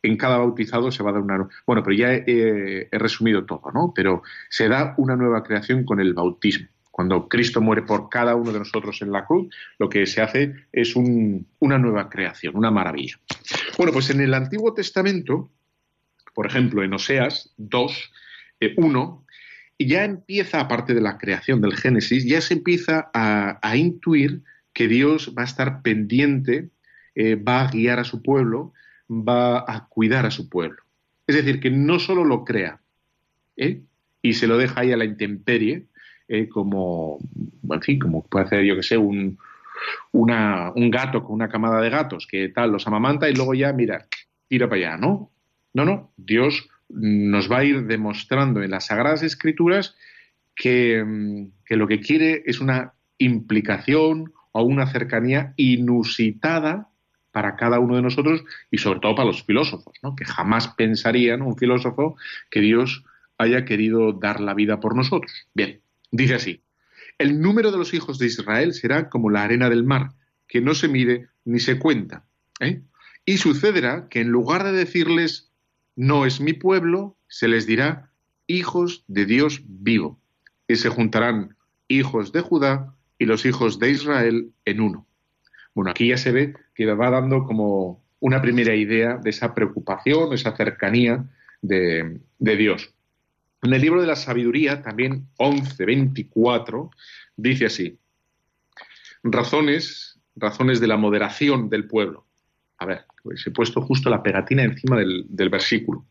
[0.06, 1.48] En cada bautizado se va a dar una...
[1.66, 3.94] Bueno, pero ya he, resumido todo, ¿no?
[3.96, 6.68] Pero se da una nueva creación con el bautismo.
[6.92, 10.54] Cuando Cristo muere por cada uno de nosotros en la cruz, lo que se hace
[10.72, 13.20] es una nueva creación, una maravilla.
[13.78, 15.52] Bueno, pues en el Antiguo Testamento,
[16.34, 18.12] por ejemplo, en Oseas 2,
[18.78, 19.26] 1,
[19.78, 24.88] y ya empieza, aparte de la creación del Génesis, ya se empieza a, intuir que
[24.88, 26.70] Dios va a estar pendiente,
[27.16, 28.74] eh, va a guiar a su pueblo,
[29.10, 30.82] va a cuidar a su pueblo.
[31.28, 32.80] Es decir, que no solo lo crea
[33.58, 33.82] ¿eh?
[34.22, 35.86] y se lo deja ahí a la intemperie,
[36.28, 37.20] eh, como,
[37.70, 39.38] en fin, como puede hacer, yo que sé, un,
[40.12, 44.08] gato con una camada de gatos que tal los amamanta y luego ya, mira,
[44.48, 45.32] tira para allá, ¿no?
[45.74, 49.96] No, no, Dios nos va a ir demostrando en las Sagradas Escrituras
[50.56, 56.90] que, mm, que lo que quiere es una implicación o una cercanía inusitada
[57.36, 60.16] para cada uno de nosotros y sobre todo para los filósofos, ¿no?
[60.16, 62.16] que jamás pensarían un filósofo
[62.50, 63.04] que Dios
[63.38, 65.34] haya querido dar la vida por nosotros.
[65.54, 66.62] Bien, dice así,
[67.18, 70.12] el número de los hijos de Israel será como la arena del mar,
[70.48, 72.24] que no se mide ni se cuenta.
[72.62, 72.84] ¿eh?
[73.26, 75.52] Y sucederá que en lugar de decirles,
[75.98, 78.12] no es mi pueblo, se les dirá,
[78.48, 80.22] hijos de Dios vivo.
[80.70, 81.58] Y se juntarán
[81.90, 85.06] hijos de Judá y los hijos de Israel en uno.
[85.76, 90.34] Bueno, aquí ya se ve que va dando como una primera idea de esa preocupación,
[90.34, 91.26] esa cercanía
[91.62, 92.94] de, Dios.
[93.62, 96.90] En el libro de la sabiduría, también 11.24,
[97.36, 98.00] dice así,
[99.22, 102.26] razones, razones de la moderación del pueblo.
[102.78, 106.06] A ver, pues he puesto justo la pegatina encima del versículo.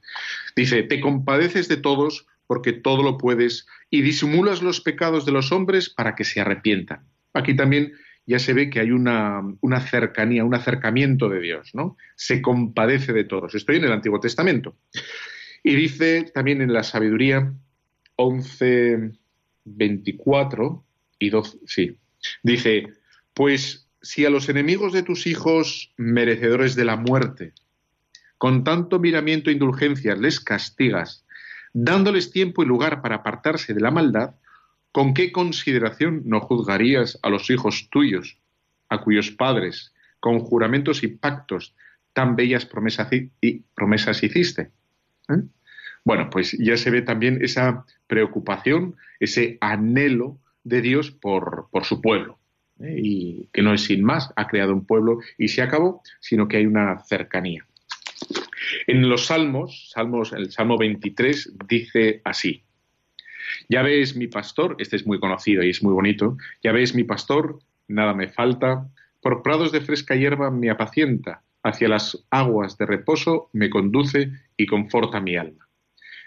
[0.54, 5.52] Dice, te compadeces de todos porque todo lo puedes y disimulas los pecados de los
[5.52, 7.06] hombres para que se arrepientan.
[7.32, 7.94] Aquí también
[8.26, 9.42] ya se ve que hay una,
[9.88, 11.96] cercanía, un acercamiento de Dios, ¿no?
[12.16, 13.54] Se compadece de todos.
[13.54, 14.76] Estoy en el Antiguo Testamento.
[15.62, 17.52] Y dice también en la sabiduría
[18.16, 19.12] 11,
[19.64, 20.84] 24
[21.18, 21.96] y 12, sí,
[22.42, 22.88] dice,
[23.32, 27.52] pues si a los enemigos de tus hijos, merecedores de la muerte,
[28.36, 31.24] con tanto miramiento e indulgencia les castigas,
[31.72, 34.34] dándoles tiempo y lugar para apartarse de la maldad,
[34.94, 38.38] ¿Con qué consideración no juzgarías a los hijos tuyos,
[38.88, 41.74] a cuyos padres, con juramentos y pactos,
[42.12, 43.08] tan bellas promesas,
[43.40, 44.70] y promesas hiciste?
[45.28, 45.42] ¿Eh?
[46.04, 52.38] Bueno, pues ya se ve también esa preocupación, ese anhelo de Dios por, su pueblo.
[52.78, 52.94] ¿eh?
[52.96, 56.58] Y que no es sin más, ha creado un pueblo y se acabó, sino que
[56.58, 57.66] hay una cercanía.
[58.86, 62.63] En los salmos, salmos el Salmo 23 dice así,
[63.68, 67.04] ya ves mi pastor, este es muy conocido y es muy bonito, ya ves mi
[67.04, 68.88] pastor, nada me falta,
[69.20, 74.66] por prados de fresca hierba me apacienta, hacia las aguas de reposo me conduce y
[74.66, 75.66] conforta mi alma.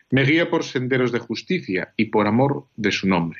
[0.09, 3.39] Me guía por senderos de justicia y por amor de su nombre.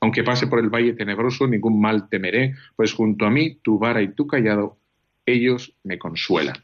[0.00, 4.02] Aunque pase por el valle tenebroso, ningún mal temeré, pues junto a mí tu vara
[4.02, 4.76] y tu callado,
[5.24, 6.56] ellos me consuelan.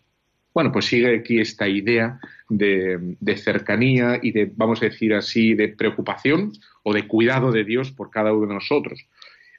[0.53, 5.69] Bueno, pues sigue aquí esta idea de, cercanía y de, vamos a decir así, de
[5.69, 9.07] preocupación o de cuidado de Dios por cada uno de nosotros.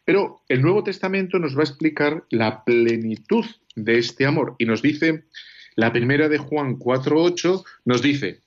[0.04, 4.82] Pero el Nuevo Testamento nos va a explicar la plenitud de este amor y nos
[4.82, 5.24] dice,
[5.76, 8.42] la primera de Juan 4.8 nos dice,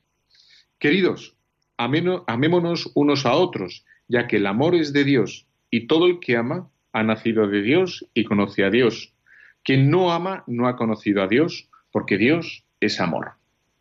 [0.78, 1.34] queridos,
[1.78, 6.36] amémonos unos a otros, ya que el amor es de Dios y todo el que
[6.36, 9.14] ama ha nacido de Dios y conoce a Dios.
[9.62, 13.34] Quien no ama no ha conocido a Dios porque Dios es amor.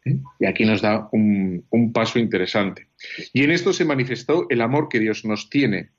[0.05, 0.19] ¿Eh?
[0.39, 2.89] Y aquí nos da un, paso interesante.
[3.33, 5.89] Y en esto se manifestó el amor que Dios nos tiene,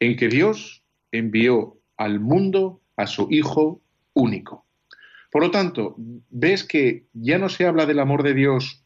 [0.00, 3.82] en que Dios envió al mundo a su Hijo
[4.14, 4.64] único.
[5.30, 5.94] Por lo tanto,
[6.30, 8.82] ves que ya no se habla del amor de Dios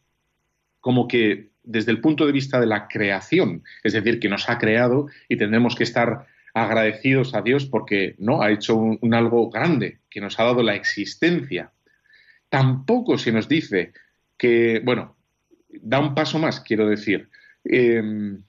[0.80, 4.58] como que desde el punto de vista de la creación, es decir, que nos ha
[4.58, 10.00] creado y tendremos que estar agradecidos a Dios porque no ha hecho un algo grande,
[10.10, 11.70] que nos ha dado la existencia
[12.52, 13.94] tampoco se nos dice
[14.36, 15.16] que, bueno,
[15.70, 17.30] da un paso más, quiero decir,
[17.64, 18.42] em,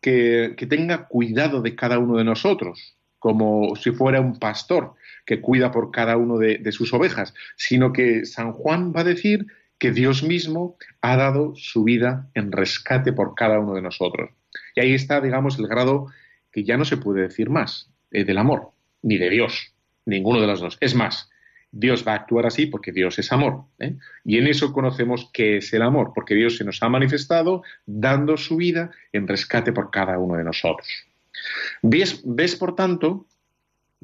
[0.00, 5.70] que, tenga cuidado de cada uno de nosotros, como si fuera un pastor que cuida
[5.70, 9.46] por cada uno de, sus ovejas, sino que San Juan va a decir
[9.78, 14.30] que Dios mismo ha dado su vida en rescate por cada uno de nosotros.
[14.74, 16.08] Y ahí está, digamos, el grado
[16.50, 19.74] que ya no se puede decir más eh, del amor, ni de Dios,
[20.06, 20.76] ninguno de los dos.
[20.80, 21.30] Es más,
[21.72, 23.64] Dios va a actuar así porque Dios es amor.
[23.78, 23.96] ¿eh?
[24.24, 28.36] Y en eso conocemos qué es el amor, porque Dios se nos ha manifestado dando
[28.36, 30.86] su vida en rescate por cada uno de nosotros.
[31.80, 33.26] ¿Ves, ves por tanto,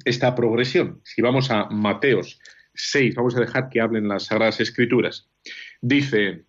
[0.04, 1.00] esta progresión?
[1.04, 2.40] Si vamos a Mateos
[2.74, 5.28] 6, vamos a dejar que hablen las Sagradas Escrituras.
[5.82, 6.44] Dice,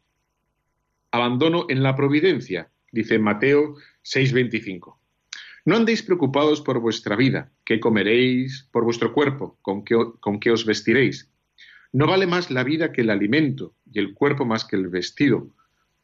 [1.12, 4.99] abandono en la providencia, dice Mateo 6:25.
[5.66, 11.30] No andéis preocupados por vuestra vida, qué comeréis, por vuestro cuerpo, con qué, os vestiréis.
[11.92, 15.50] No vale más la vida que el alimento, y el cuerpo más que el vestido.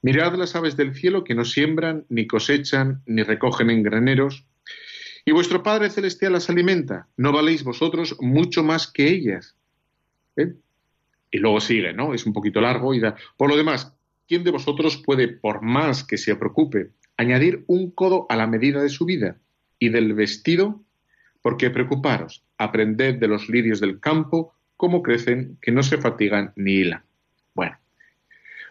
[0.02, 4.46] Mirad las aves del cielo que no siembran, ni cosechan, ni recogen en graneros,
[5.26, 7.08] y vuestro Padre Celestial las alimenta.
[7.18, 9.56] ¿No valéis vosotros mucho más que ellas?
[10.36, 10.54] ¿Eh?
[11.32, 12.14] Y luego sigue, ¿no?
[12.14, 13.16] Es un poquito largo y da.
[13.36, 13.96] Por lo demás,
[14.28, 18.84] ¿quién de vosotros puede, por más que se preocupe, añadir un codo a la medida
[18.84, 19.38] de su vida?
[19.80, 20.82] Y del vestido,
[21.42, 26.74] porque preocuparos, aprended de los lirios del campo cómo crecen, que no se fatigan ni
[26.74, 27.04] hilan.
[27.54, 27.78] Bueno,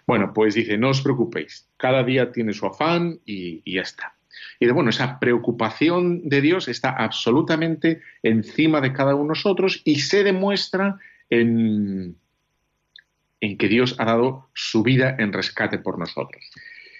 [0.06, 4.14] bueno, pues dice, no os preocupéis, cada día tiene su afán y, ya está.
[4.60, 9.80] Y de bueno, esa preocupación de Dios está absolutamente encima de cada uno de nosotros
[9.84, 10.98] y se demuestra
[11.30, 12.16] en,
[13.40, 16.50] en que Dios ha dado su vida en rescate por nosotros.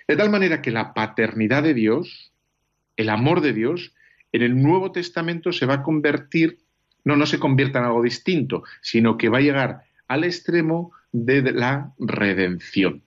[0.07, 2.33] De tal manera que la paternidad de Dios
[2.97, 3.95] el amor de Dios
[4.33, 6.59] en el Nuevo Testamento se va a convertir,
[7.05, 11.53] no, no se convierta en algo distinto, sino que va a llegar al extremo de
[11.53, 13.03] la redención,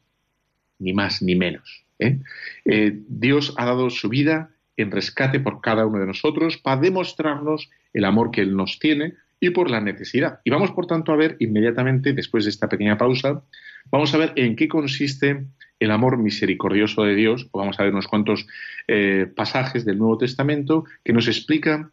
[0.79, 1.85] ni más ni menos.
[1.99, 2.19] ¿eh?
[2.65, 7.69] Eh, Dios ha dado su vida en rescate por cada uno de nosotros para demostrarnos
[7.93, 10.39] el amor que Él nos tiene y por la necesidad.
[10.43, 13.43] Y vamos, por tanto, a ver inmediatamente, después de esta pequeña pausa,
[13.91, 15.45] vamos a ver en qué consiste
[15.79, 18.47] el amor misericordioso de Dios, o vamos a ver unos cuantos
[18.87, 21.91] eh, pasajes del Nuevo Testamento que nos explican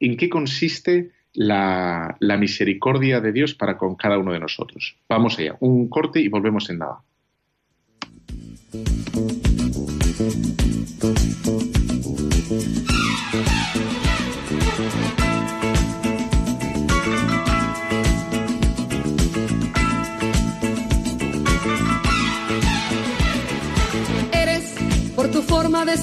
[0.00, 4.96] en qué consiste la, la, misericordia de Dios para con cada uno de nosotros.
[5.06, 7.02] Vamos allá, un corte y volvemos en nada.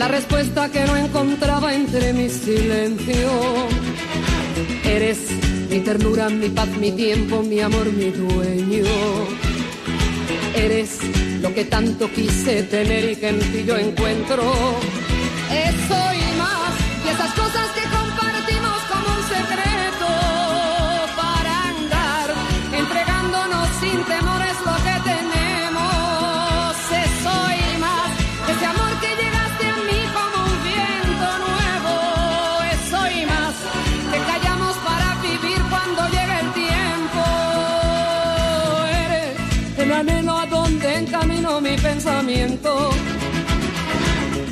[0.00, 3.30] La respuesta que no encontraba entre mi silencio.
[4.82, 5.18] Eres
[5.68, 8.84] mi ternura, mi paz, mi tiempo, mi amor, mi dueño.
[10.54, 11.00] Eres
[11.42, 14.42] lo que tanto quise tener y que en ti yo encuentro.
[15.68, 16.19] Eso
[41.70, 42.90] mi pensamiento.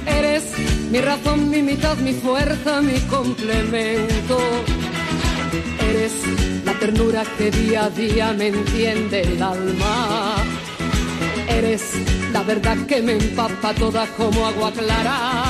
[0.07, 0.44] Eres
[0.90, 4.38] mi razón, mi mitad, mi fuerza, mi complemento.
[5.90, 6.12] Eres
[6.64, 10.37] la ternura que día a día me entiende el alma.
[11.48, 11.83] Eres
[12.33, 15.47] la verdad que me empapa toda como agua clara.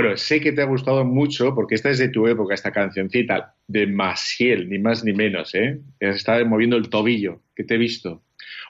[0.00, 3.56] Bueno, sé que te ha gustado mucho porque esta es de tu época, esta cancioncita
[3.66, 5.80] de Masiel, ni más ni menos, ¿eh?
[5.98, 8.22] Está moviendo el tobillo, que te he visto.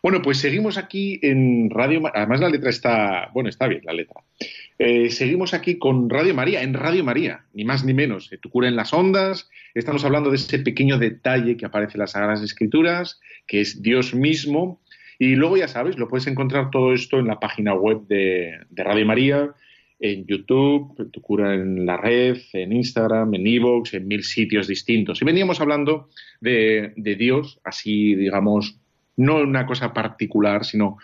[0.03, 2.21] Bueno, pues seguimos aquí en Radio María.
[2.21, 3.31] Además, la letra está.
[3.35, 4.23] Bueno, está bien la letra.
[4.79, 8.33] Eh, seguimos aquí con Radio María, en Radio María, ni más ni menos.
[8.33, 9.51] Eh, tu cura en las ondas.
[9.75, 14.15] Estamos hablando de ese pequeño detalle que aparece en las Sagradas Escrituras, que es Dios
[14.15, 14.81] mismo.
[15.19, 19.05] Y luego, ya sabes, lo puedes encontrar todo esto en la página web de Radio
[19.05, 19.55] María,
[20.01, 25.21] en YouTube, tu cura en la red, en Instagram, en Evox, en mil sitios distintos.
[25.21, 26.09] Y veníamos hablando
[26.41, 28.79] de, de Dios, así, digamos,
[29.17, 30.99] no una cosa particular, sino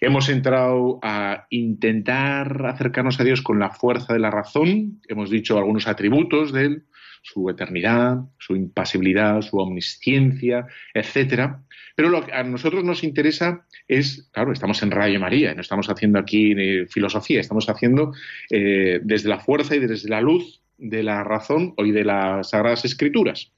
[0.00, 5.56] hemos entrado a intentar acercarnos a Dios con la fuerza de la razón, hemos dicho
[5.56, 6.82] algunos atributos de Él,
[7.24, 11.62] su eternidad, su impasibilidad, su omnisciencia, etcétera.
[11.96, 15.88] Pero lo que a nosotros nos interesa es, claro, estamos en Radio María, no estamos
[15.88, 18.12] haciendo aquí eh, filosofía, estamos haciendo
[18.50, 22.84] eh, desde la fuerza y desde la luz de la razón y de las Sagradas
[22.84, 23.50] Escrituras.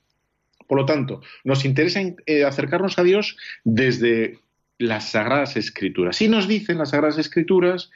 [0.69, 4.39] Por lo tanto, nos interesa eh, acercarnos a Dios desde
[4.79, 6.23] las Sagradas Escrituras.
[6.23, 7.91] Y nos dicen las Sagradas Escrituras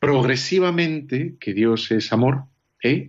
[0.00, 2.46] progresivamente que Dios es amor,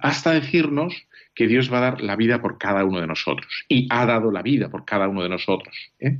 [0.01, 3.65] hasta decirnos que Dios va a dar la vida por cada uno de nosotros.
[3.67, 5.75] Y ha dado la vida por cada uno de nosotros.
[5.99, 6.19] ¿eh?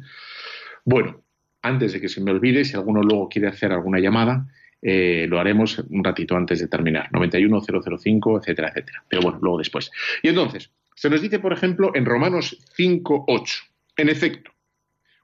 [0.85, 1.21] Bueno,
[1.61, 4.47] antes de que se me olvide, si alguno luego quiere hacer alguna llamada,
[4.81, 7.09] eh, lo haremos un ratito antes de terminar.
[7.11, 9.03] 91005, etcétera, etcétera.
[9.07, 9.91] Pero bueno, luego después.
[10.21, 13.63] Y entonces, se nos dice, por ejemplo, en Romanos 5.8,
[13.97, 14.51] en efecto,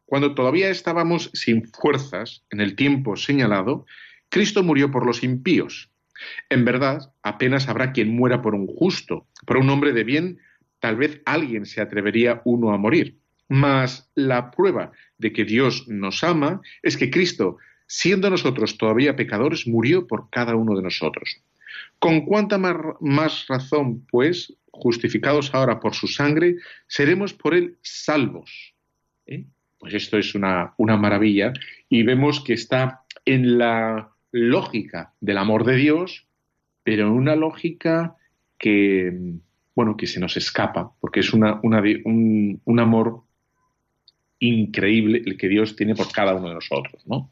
[0.06, 3.86] cuando todavía estábamos sin fuerzas en el tiempo señalado,
[4.30, 5.90] Cristo murió por los impíos.
[6.49, 10.39] En verdad, apenas habrá quien muera por un justo, por un hombre de bien,
[10.80, 13.17] tal vez alguien se atrevería uno a morir.
[13.47, 17.57] Mas la prueba de que Dios nos ama es que Cristo,
[17.88, 21.41] siendo nosotros todavía pecadores, murió por cada uno de nosotros.
[21.97, 26.55] Con cuánta más razón, pues, justificados ahora por su sangre,
[26.88, 28.74] seremos por él salvos.
[29.26, 29.45] ¿Eh?
[29.80, 31.53] Pues esto es una, una maravilla
[31.88, 36.28] y vemos que está en la lógica del amor de Dios,
[36.84, 38.16] pero en una lógica
[38.58, 39.14] que,
[39.76, 43.24] bueno, que se nos escapa, porque es una, un, amor
[44.40, 47.32] increíble el que Dios tiene por cada uno de nosotros, ¿no?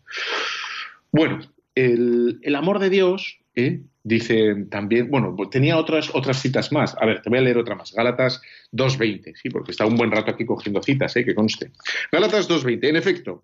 [1.12, 1.40] Bueno,
[1.76, 3.82] el, el amor de Dios ¿eh?
[4.04, 6.96] Dice también, bueno, pues tenía otras, otras citas más.
[7.02, 7.92] A ver, te voy a leer otra más.
[7.92, 8.42] Gálatas
[8.72, 11.26] 2.20, sí, porque está un buen rato aquí cogiendo citas, ¿eh?
[11.26, 11.72] que conste.
[12.12, 13.44] Gálatas 2.20, en efecto,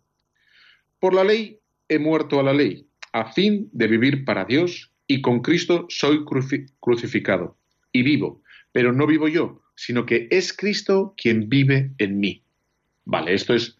[1.00, 5.22] por la ley he muerto a la ley, a fin de vivir para Dios, y
[5.22, 6.26] con Cristo soy
[6.80, 7.58] crucificado.
[7.92, 8.42] Y vivo,
[8.72, 12.44] pero no vivo yo, sino que es Cristo quien vive en mí.
[13.06, 13.78] Vale, esto es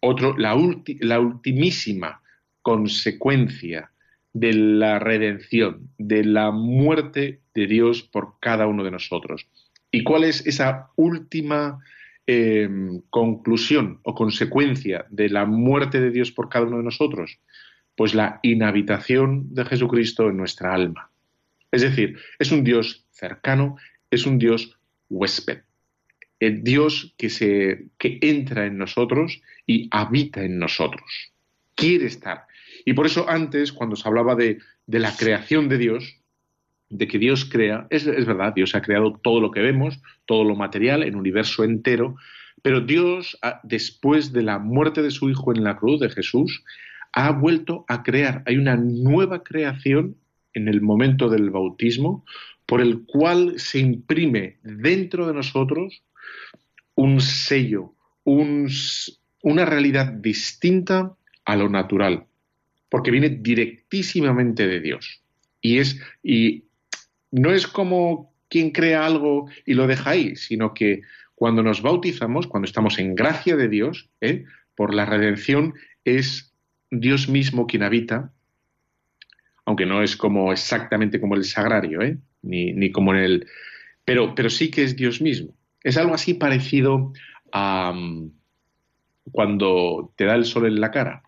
[0.00, 0.56] otro, la,
[1.00, 2.22] la ultimísima
[2.62, 3.90] consecuencia
[4.32, 9.46] de la redención, de la muerte de Dios por cada uno de nosotros.
[9.90, 11.78] ¿Y cuál es esa última
[12.26, 17.38] em, conclusión o consecuencia de la muerte de Dios por cada uno de nosotros?
[18.00, 21.10] Pues la inhabitación de Jesucristo en nuestra alma.
[21.70, 23.76] Es decir, es un Dios cercano,
[24.10, 24.78] es un Dios
[25.10, 25.64] huésped.
[26.38, 31.34] El Dios que, se, que entra en nosotros y habita en nosotros.
[31.74, 32.46] Quiere estar
[32.86, 36.16] y por eso antes, cuando se hablaba de, la creación de Dios,
[36.88, 40.56] de que Dios crea, es, verdad, Dios ha creado todo lo que vemos, todo lo
[40.56, 42.16] material, el universo entero,
[42.62, 46.64] pero Dios, después de la muerte de su Hijo en la cruz, de Jesús,
[47.12, 48.42] ha vuelto a crear.
[48.46, 50.16] Hay una nueva creación
[50.54, 52.24] en el momento del bautismo,
[52.66, 56.02] por el cual se imprime dentro de nosotros
[56.94, 57.94] un sello,
[58.24, 62.26] una realidad distinta a lo natural
[62.90, 65.22] porque viene directísimamente de Dios.
[65.62, 66.64] Y es y
[67.30, 71.02] no es como quien crea algo y lo deja ahí, sino que
[71.34, 74.44] cuando nos bautizamos, cuando estamos en gracia de Dios, ¿eh?
[74.74, 76.49] por la redención, es
[76.90, 78.32] Dios mismo quien habita,
[79.64, 82.18] aunque no es como exactamente como el sagrario, ¿eh?
[82.42, 83.46] ni, ni, como en el.
[84.04, 85.54] Pero, pero sí que es Dios mismo.
[85.82, 87.12] Es algo así parecido
[87.52, 88.32] a mm,
[89.30, 91.22] cuando te da el sol en la cara.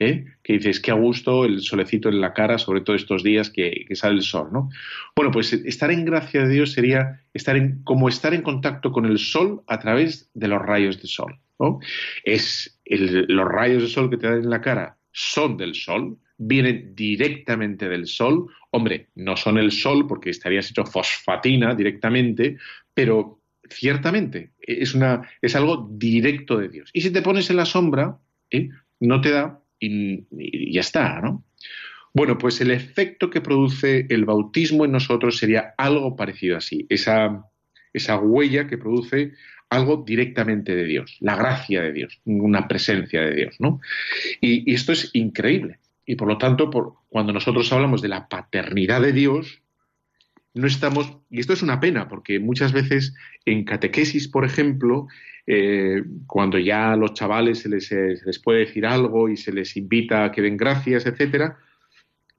[0.00, 0.24] ¿Eh?
[0.42, 3.86] que dices, qué a gusto el solecito en la cara, sobre todo estos días que,
[3.92, 4.70] sale el sol, ¿no?
[5.14, 9.04] Bueno, pues estar en gracia de Dios sería estar en, como estar en contacto con
[9.04, 11.38] el sol a través de los rayos de sol.
[12.24, 16.94] Es los rayos de sol que te dan en la cara son del sol, vienen
[16.94, 18.46] directamente del sol.
[18.70, 22.56] Hombre, no son el sol porque estarías hecho fosfatina directamente,
[22.94, 26.90] pero ciertamente es, una, es algo directo de Dios.
[26.92, 28.18] Y si te pones en la sombra,
[28.50, 28.70] ¿eh?
[29.00, 31.44] no te da y, ya está, ¿no?
[32.12, 37.44] Bueno, pues el efecto que produce el bautismo en nosotros sería algo parecido así, esa,
[37.92, 39.32] esa huella que produce
[39.70, 43.80] algo directamente de Dios, la gracia de Dios, una presencia de Dios, ¿no?
[44.40, 45.78] Y, esto es increíble.
[46.04, 46.70] Y por lo tanto,
[47.08, 49.62] cuando nosotros hablamos de la paternidad de Dios,
[50.54, 55.06] no estamos, y esto es una pena, porque muchas veces en catequesis, por ejemplo,
[55.46, 60.24] eh, cuando ya a los chavales se les, puede decir algo y se les invita
[60.24, 61.58] a que den gracias, etcétera,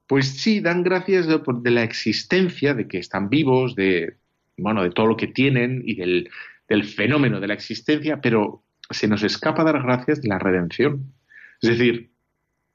[0.06, 4.16] pues sí, dan gracias de, la existencia, de que están vivos, de,
[4.58, 6.30] bueno, de todo lo que tienen y del,
[6.68, 11.14] del fenómeno de la existencia, pero se nos escapa dar gracias de la redención.
[11.62, 12.10] Es decir,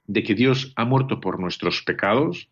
[0.08, 2.50] de que Dios ha muerto por nuestros pecados,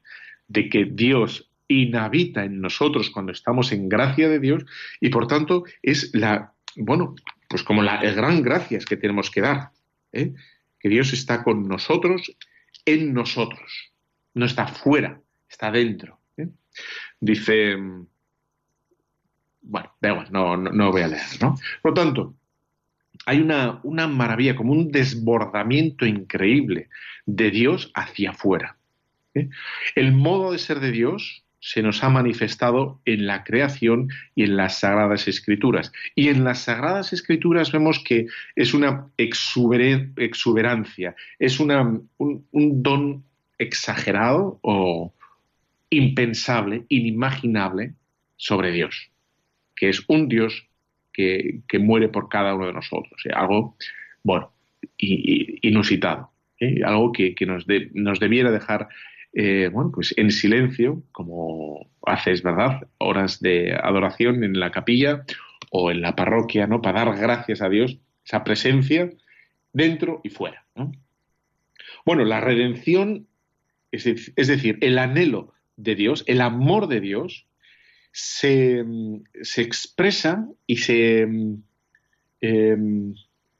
[0.47, 4.65] de que Dios inhabita en nosotros cuando estamos en gracia de Dios
[5.01, 7.15] y por tanto es la, bueno,
[7.49, 9.71] pues como la gran gracias que tenemos que dar,
[10.11, 10.33] ¿eh?
[10.79, 12.35] que Dios está con nosotros,
[12.85, 13.93] en nosotros,
[14.33, 16.19] no está fuera, está dentro.
[16.37, 16.49] ¿eh?
[17.19, 17.75] Dice,
[19.61, 21.55] bueno, da igual, no, no, voy a leer, ¿no?
[21.81, 22.35] Por lo tanto,
[23.25, 26.89] hay una, una maravilla, como un desbordamiento increíble
[27.25, 28.77] de Dios hacia afuera.
[29.33, 29.49] ¿eh?
[29.95, 34.55] El modo de ser de Dios se nos ha manifestado en la creación y en
[34.55, 35.91] las sagradas escrituras.
[36.13, 43.23] Y en las sagradas escrituras vemos que es una exuberancia, es una, un, don
[43.57, 45.11] exagerado o
[45.89, 47.93] impensable, inimaginable
[48.35, 49.09] sobre Dios,
[49.75, 50.67] que es un Dios
[51.11, 53.19] que, muere por cada uno de nosotros.
[53.33, 53.75] Algo,
[54.21, 54.51] bueno,
[54.99, 56.81] inusitado, ¿eh?
[56.85, 58.87] algo que, nos, nos debiera dejar
[59.37, 62.87] eh, bueno, pues en silencio, como haces, ¿verdad?
[62.99, 65.25] Horas de adoración en la capilla
[65.71, 66.81] o en la parroquia, ¿no?
[66.81, 69.11] Para dar gracias a Dios, esa presencia
[69.73, 70.65] dentro y fuera.
[72.05, 73.27] Bueno, la redención,
[73.91, 74.05] es,
[74.35, 77.45] decir, el anhelo de Dios, el amor de Dios,
[78.13, 78.85] se,
[79.57, 81.27] expresa y se
[82.39, 83.15] em,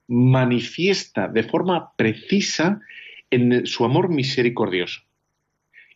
[0.07, 2.79] manifiesta de forma precisa
[3.29, 5.04] en su amor misericordioso.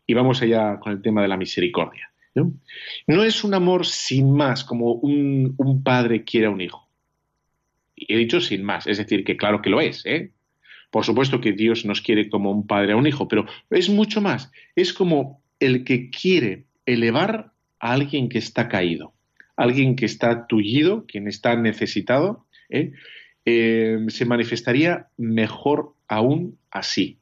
[0.09, 2.09] Y vamos allá con el tema de la misericordia.
[2.33, 6.89] No, es un amor sin más, como un, padre quiere a un hijo.
[7.95, 10.03] He dicho sin más, es decir, que claro que lo es.
[10.07, 10.31] ¿eh?
[10.89, 14.19] Por supuesto que Dios nos quiere como un padre a un hijo, pero es mucho
[14.19, 14.51] más.
[14.75, 19.13] Es como el que quiere elevar a alguien que está caído,
[19.55, 22.93] alguien que está tullido, quien está necesitado, ¿eh?
[23.45, 27.19] Eh, se manifestaría mejor aún así,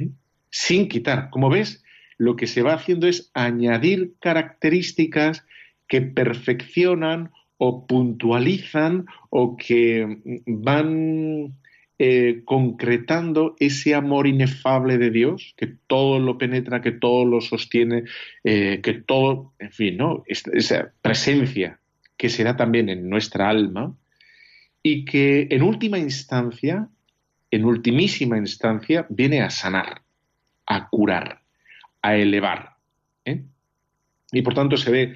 [0.00, 0.08] ¿eh?
[0.50, 1.30] sin quitar.
[1.30, 1.83] Como ves,
[2.18, 5.44] lo que se va haciendo es añadir características
[5.88, 11.54] que perfeccionan o puntualizan o que van
[11.98, 18.02] eh, concretando ese amor inefable de Dios, que todo lo penetra, que todo lo sostiene,
[18.42, 20.24] eh, que todo, en fin, ¿no?
[20.26, 21.78] Esa presencia
[22.16, 23.96] que se da también en nuestra alma
[24.82, 26.88] y que en última instancia,
[27.52, 30.02] en ultimísima instancia, viene a sanar,
[30.66, 31.43] a curar,
[32.04, 32.76] a elevar.
[33.24, 33.42] ¿eh?
[34.32, 35.14] Y por tanto se ve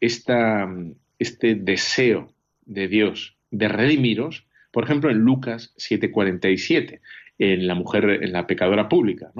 [0.00, 2.32] este deseo
[2.64, 7.00] de Dios de redimiros por ejemplo, en Lucas 7:47,
[7.38, 9.30] en la mujer, en la pecadora pública.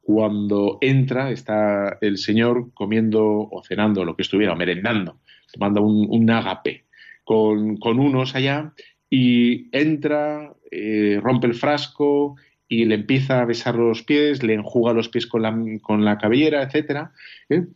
[0.00, 5.20] Cuando entra, está el Señor comiendo o cenando, lo que estuviera, merendando,
[5.52, 6.84] tomando un, un agape
[7.24, 8.72] con, unos allá,
[9.10, 12.36] y entra, eh, rompe el frasco
[12.68, 16.18] y le empieza a besar los pies, le enjuga los pies con la, con la
[16.18, 17.08] cabellera, etc.
[17.48, 17.66] ¿eh?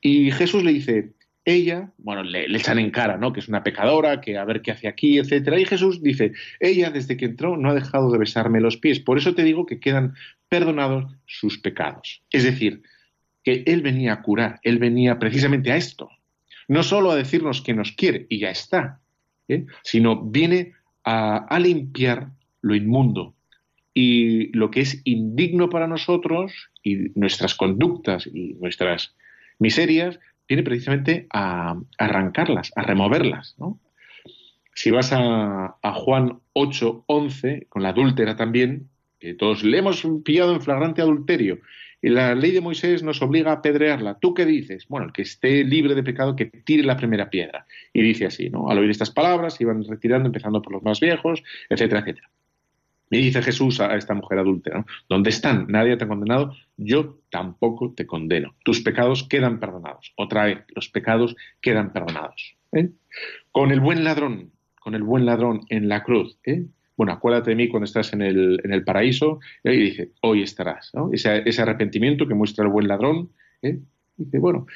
[0.00, 1.12] Y Jesús le dice,
[1.44, 3.32] ella, bueno, le, echan en cara, ¿no?
[3.32, 5.58] Que es una pecadora, que a ver qué hace aquí, etcétera.
[5.58, 9.00] Y Jesús dice, ella desde que entró no ha dejado de besarme los pies.
[9.00, 10.14] Por eso te digo que quedan
[10.48, 12.22] perdonados sus pecados.
[12.30, 12.82] Es decir,
[13.44, 16.10] que Él venía a curar, Él venía precisamente a esto.
[16.68, 19.00] No solo a decirnos que nos quiere y ya está,
[19.48, 19.66] ¿eh?
[19.82, 20.72] sino viene
[21.04, 22.30] a, a limpiar
[22.62, 23.34] lo inmundo,
[23.94, 29.14] y lo que es indigno para nosotros y nuestras conductas y nuestras
[29.58, 33.56] miserias viene precisamente a, arrancarlas, a removerlas.
[34.74, 38.88] Si vas a, Juan 8, 11, con la adúltera también,
[39.18, 41.60] que todos le hemos pillado en flagrante adulterio,
[42.02, 44.18] y la ley de Moisés nos obliga a apedrearla.
[44.18, 44.86] ¿Tú qué dices?
[44.88, 47.66] Bueno, el que esté libre de pecado, que tire la primera piedra.
[47.92, 48.70] Y dice así, ¿no?
[48.70, 52.30] Al oír estas palabras, iban retirando, empezando por los más viejos, etcétera, etcétera.
[53.10, 55.66] Y dice Jesús a esta mujer adúltera, ¿dónde están?
[55.68, 58.54] Nadie te ha condenado, yo tampoco te condeno.
[58.64, 60.12] Tus pecados quedan perdonados.
[60.16, 62.56] Otra vez, los pecados quedan perdonados.
[62.72, 62.90] ¿eh?
[63.50, 66.38] Con el buen ladrón, con el buen ladrón en la cruz.
[66.44, 66.66] ¿eh?
[66.96, 69.74] Bueno, acuérdate de mí cuando estás en el, en el paraíso ¿eh?
[69.74, 70.92] y dice, hoy estarás.
[71.12, 73.32] Ese, ese, arrepentimiento que muestra el buen ladrón.
[73.60, 74.66] Dice, bueno,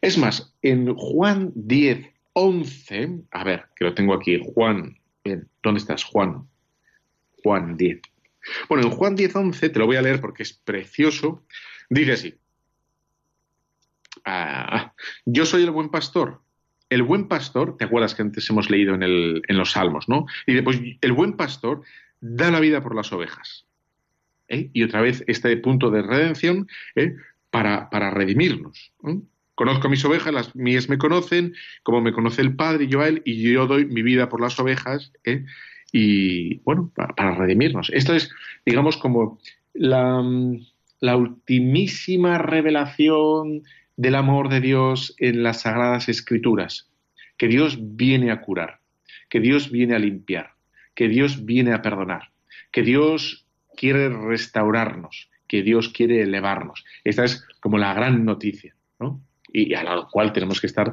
[0.00, 4.96] es más, en Juan 10, 11, a ver, que lo tengo aquí, Juan,
[5.62, 6.46] ¿dónde estás, Juan?
[7.44, 8.00] Juan 10.
[8.70, 11.44] Bueno, en Juan 10, 11, te lo voy a leer porque es precioso,
[11.90, 12.34] dice así.
[14.24, 14.94] Ah,
[15.26, 16.40] yo soy el buen pastor.
[16.88, 20.26] El buen pastor, ¿te acuerdas que antes hemos leído en, los Salmos, no?
[20.46, 21.82] Y después, el buen pastor
[22.20, 23.66] da la vida por las ovejas.
[24.48, 24.70] ¿eh?
[24.72, 27.14] Y otra vez este punto de redención ¿eh?
[27.50, 28.92] para, redimirnos.
[29.54, 33.02] Conozco a mis ovejas, las mías me conocen, como me conoce el Padre y yo
[33.02, 35.12] a él, y yo doy mi vida por las ovejas.
[35.24, 35.44] ¿eh?
[35.96, 37.88] Y, bueno, para, redimirnos.
[37.94, 38.28] Esto es,
[38.66, 39.38] digamos, como
[39.74, 40.20] la,
[40.98, 43.62] la ultimísima revelación
[43.96, 46.90] del amor de Dios en las Sagradas Escrituras,
[47.36, 48.80] que Dios viene a curar,
[49.28, 50.54] que Dios viene a limpiar,
[50.96, 52.32] que Dios viene a perdonar,
[52.72, 56.84] que Dios quiere restaurarnos, que Dios quiere elevarnos.
[57.04, 59.20] Esta es como la gran noticia, ¿no?
[59.54, 60.92] Y a la cual tenemos que estar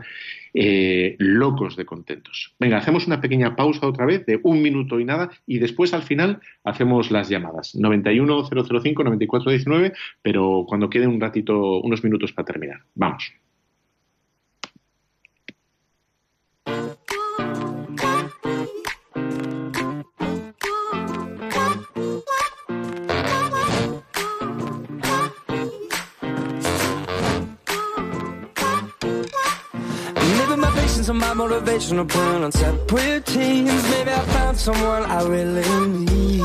[0.53, 2.53] eh, locos de contentos.
[2.59, 6.03] Venga, hacemos una pequeña pausa otra vez de un minuto y nada y después al
[6.03, 7.76] final hacemos las llamadas.
[7.76, 12.82] 91-005-9419, pero cuando quede un ratito, unos minutos para terminar.
[12.95, 13.34] Vamos.
[31.12, 33.84] So my motivation to put on separate teams.
[33.89, 35.68] Maybe I found someone I really
[36.05, 36.39] need.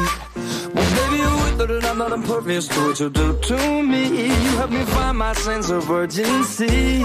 [0.75, 4.27] Well, baby, you would that I'm not impervious to what you do to me.
[4.27, 7.01] You help me find my sense of urgency.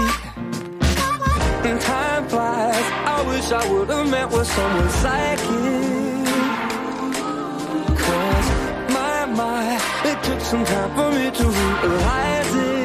[1.68, 2.86] And time flies.
[3.14, 6.26] I wish I would have met with someone psychic.
[8.04, 8.48] Cause
[8.96, 12.81] my, my, it took some time for me to realize it.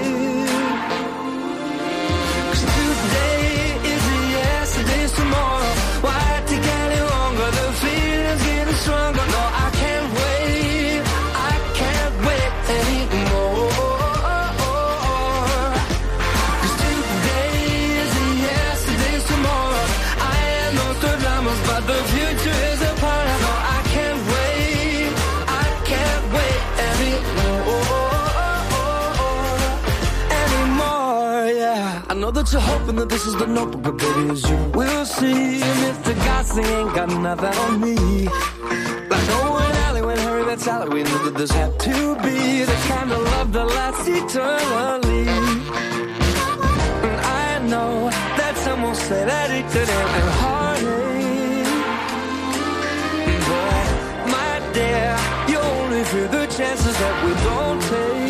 [8.88, 9.17] strong
[32.54, 36.14] know you're hoping that this is the notebook, but baby, as you will see, Mr.
[36.26, 37.96] Gossing ain't got nothing on me.
[39.10, 42.78] Like Owen Alley when Harry met Sally, we knew that this had to be the
[42.88, 45.28] kind of love that lasts eternally.
[47.08, 51.68] And I know that some will say that it could end in heartache.
[53.50, 53.88] But
[54.36, 55.18] my dear,
[55.50, 58.27] you only fear the chances that we don't take.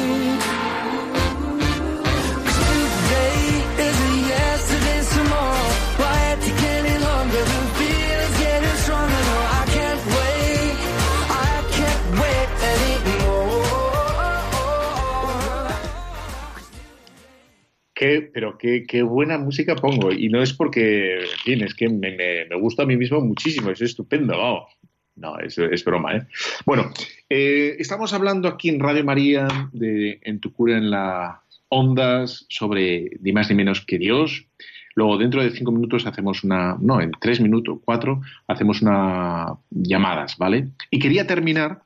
[17.97, 20.11] Qué, pero qué, qué buena música pongo.
[20.11, 23.19] Y no es porque, en fin, es que me, me- me gusta a mí mismo
[23.21, 24.71] muchísimo, es estupendo, vamos.
[25.15, 26.27] No, es, es broma, ¿eh?
[26.63, 26.91] Bueno,
[27.27, 31.37] eh, estamos hablando aquí en Radio María, de, en tu cura en las
[31.69, 34.45] ondas, sobre ni más ni menos que Dios.
[34.93, 40.37] Luego, dentro de cinco minutos hacemos una, no, en tres minutos, cuatro, hacemos una llamadas,
[40.37, 40.67] ¿vale?
[40.91, 41.81] Y quería terminar,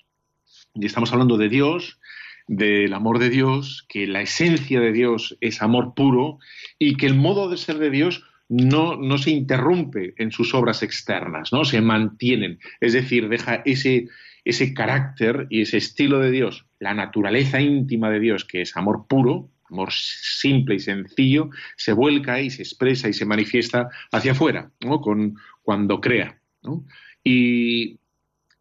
[0.73, 2.00] y estamos hablando de Dios,
[2.47, 6.39] del amor de Dios, que la esencia de Dios es amor puro
[6.79, 10.83] y que el modo de ser de Dios no, no se interrumpe en sus obras
[10.83, 11.63] externas, ¿no?
[11.63, 12.59] Se mantienen.
[12.81, 14.09] Es decir, deja ese,
[14.43, 19.05] ese carácter y ese estilo de Dios, la naturaleza íntima de Dios, que es amor
[19.07, 24.69] puro, amor simple y sencillo, se vuelca y se expresa y se manifiesta hacia afuera,
[24.81, 24.99] ¿no?
[24.99, 26.37] Con, cuando crea.
[26.63, 26.85] ¿no?
[27.23, 28.00] Y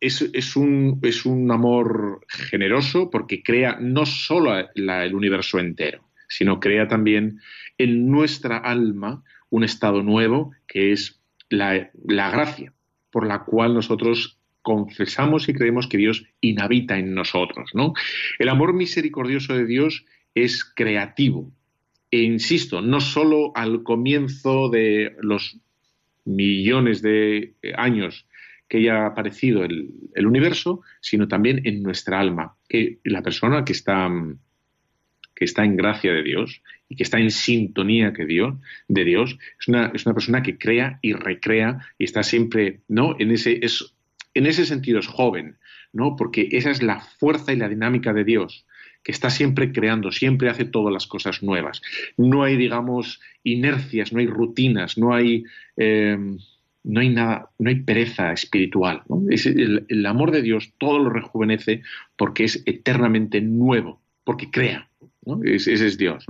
[0.00, 6.88] es, un, es un amor generoso porque crea no solo el universo entero, sino crea
[6.88, 7.40] también
[7.76, 11.20] en nuestra alma un estado nuevo que es
[11.50, 12.72] la, la gracia,
[13.10, 17.70] por la cual nosotros confesamos y creemos que Dios inhabita en nosotros.
[17.74, 17.92] ¿no?
[18.38, 21.50] El amor misericordioso de Dios es creativo.
[22.10, 25.58] E insisto, no solo al comienzo de los
[26.24, 28.26] millones de años
[28.70, 29.90] que haya aparecido el,
[30.24, 32.54] universo, sino también en nuestra alma.
[32.68, 34.08] Que la persona que está,
[35.34, 38.54] que está en gracia de Dios y que está en sintonía que Dios,
[38.86, 43.16] de Dios es una, es una persona que crea y recrea y está siempre, ¿no?
[43.18, 43.92] En ese, es,
[44.34, 45.56] en ese sentido es joven,
[45.92, 46.14] ¿no?
[46.14, 48.66] Porque esa es la fuerza y la dinámica de Dios
[49.02, 51.80] que está siempre creando, siempre hace todas las cosas nuevas.
[52.18, 55.44] No hay, digamos, inercias, no hay rutinas, no hay,
[55.76, 56.18] eh,
[56.82, 59.02] no hay nada, no hay pereza espiritual.
[59.30, 61.82] el, amor de Dios todo lo rejuvenece
[62.16, 64.88] porque es eternamente nuevo, porque crea.
[65.44, 66.24] Ese, es Dios.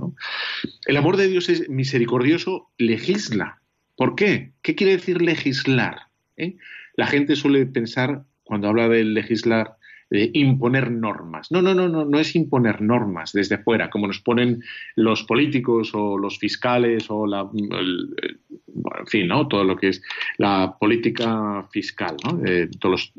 [0.85, 3.61] El amor de Dios es misericordioso, legisla.
[3.95, 4.51] ¿Por qué?
[4.61, 6.07] ¿Qué quiere decir legislar?
[6.37, 6.57] ¿Eh?
[6.95, 9.77] La gente suele pensar, cuando habla de legislar,
[10.11, 11.51] imponer normas.
[11.51, 14.61] No, no, no, no, no es imponer normas desde fuera, como nos ponen
[14.95, 19.47] los políticos o los fiscales o la, en fin, ¿no?
[19.47, 20.03] Todo lo que es
[20.37, 22.45] la política fiscal, ¿no?
[22.45, 23.13] Eh, todos los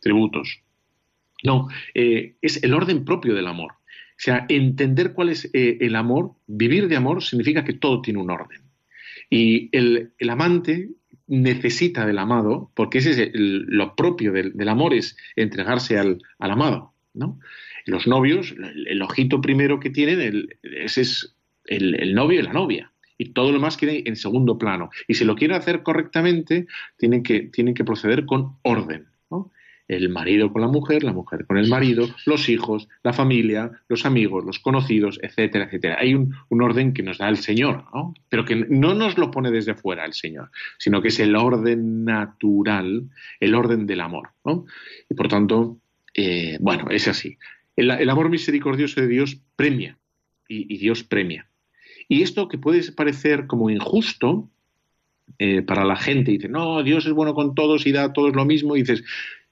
[0.00, 0.62] tributos.
[1.44, 3.72] No, eh, es el orden propio del amor.
[3.72, 8.20] O sea, entender cuál es eh, el amor, vivir de amor, significa que todo tiene
[8.20, 8.62] un orden.
[9.30, 10.88] Y el amante
[11.28, 16.50] necesita del amado, porque ese es el, lo propio del, amor, es entregarse al, al
[16.50, 16.94] amado.
[17.14, 17.38] ¿no?
[17.86, 21.36] Los novios, el, el, ojito primero que tienen, el, ese es
[21.68, 22.92] el, novio y la novia.
[23.16, 24.90] Y todo lo más queda en segundo plano.
[25.06, 26.66] Y si lo quieren hacer correctamente,
[26.96, 29.08] tienen que, tienen que proceder con orden.
[29.88, 34.04] El marido con la mujer, la mujer con el marido, los hijos, la familia, los
[34.04, 35.96] amigos, los conocidos, etcétera, etcétera.
[35.98, 38.14] Hay un, orden que nos da el Señor, ¿no?
[38.28, 42.04] pero que no nos lo pone desde fuera el Señor, sino que es el orden
[42.04, 43.08] natural,
[43.40, 44.30] el orden del amor.
[44.44, 44.66] ¿no?
[45.08, 45.78] Y por tanto,
[46.14, 47.38] eh, bueno, es así.
[47.74, 49.96] El, amor misericordioso de Dios premia,
[50.48, 51.48] y, y, Dios premia.
[52.08, 54.50] Y esto que puede parecer como injusto
[55.38, 58.34] eh, para la gente, dice, no, Dios es bueno con todos y da a todos
[58.34, 59.04] lo mismo, y dices,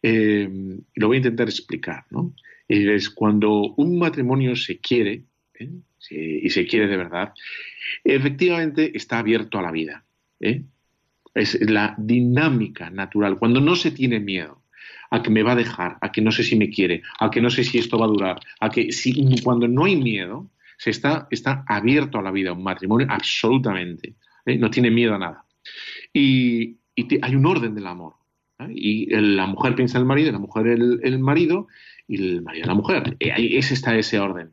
[0.09, 0.49] eh,
[0.95, 2.33] lo voy a intentar explicar, ¿no?
[2.69, 5.25] Es cuando un matrimonio se quiere,
[5.59, 5.69] ¿eh?
[6.11, 7.33] y se quiere de verdad,
[8.05, 10.05] efectivamente está abierto a la vida.
[10.39, 10.63] ¿eh?
[11.35, 14.63] Es la dinámica natural, cuando no se tiene miedo
[15.11, 17.41] a que me va a dejar, a que no sé si me quiere, a que
[17.41, 18.89] no sé si esto va a durar, a que
[19.43, 20.49] cuando no hay miedo,
[20.79, 24.15] se está, está abierto a la vida, un matrimonio absolutamente,
[24.47, 25.45] no tiene miedo a nada.
[26.13, 26.77] Y,
[27.21, 28.15] hay un orden del amor.
[28.61, 28.69] ¿Eh?
[28.71, 31.67] Y la mujer piensa en el marido, la mujer el, el marido
[32.09, 33.17] y el marido la mujer.
[33.35, 34.53] Ahí ese está ese orden.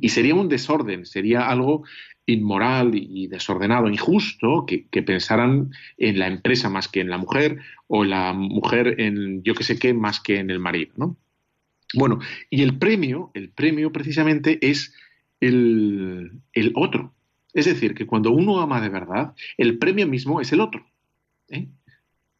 [0.00, 1.84] Y sería un desorden, sería algo
[2.26, 7.58] inmoral y desordenado, injusto, que, que, pensaran en la empresa más que en la mujer
[7.88, 10.92] o la mujer en yo que sé qué más que en el marido.
[10.96, 11.16] ¿no?
[11.94, 14.94] Bueno, y el premio, el premio precisamente es
[15.40, 17.12] el, el otro.
[17.52, 20.86] Es decir, que cuando uno ama de verdad, el premio mismo es el otro.
[21.48, 21.66] ¿eh?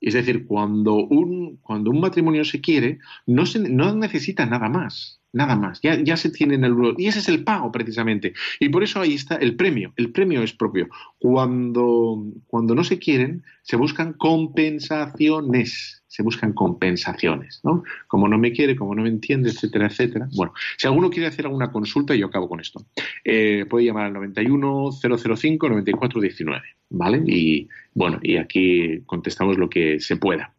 [0.03, 5.21] Es decir, cuando un, cuando un matrimonio se quiere, no, se, no necesita nada más.
[5.35, 8.35] Nada más, ya, ya se tiene en el Y ese es el pago, precisamente.
[8.61, 9.95] Y por eso ahí está el premio.
[9.97, 10.89] El premio es propio.
[11.19, 16.02] Cuando, cuando no se quieren, se buscan compensaciones.
[16.13, 17.85] Se buscan compensaciones, ¿no?
[18.07, 20.29] Como no me quiere, como no me entiende, etcétera, etcétera.
[20.37, 22.85] Bueno, si alguno quiere hacer alguna consulta, yo acabo con esto.
[23.25, 27.23] Eh, puede llamar al 91 005 9419, ¿vale?
[27.27, 30.53] Y bueno, y aquí contestamos lo que se pueda.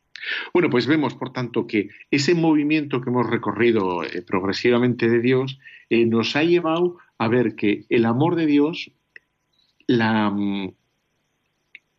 [0.56, 5.60] Bueno, pues vemos, por tanto, que ese movimiento que hemos recorrido eh, progresivamente de Dios
[5.92, 8.90] eh, nos ha llevado a ver que el amor de Dios,
[9.86, 10.74] la, mm,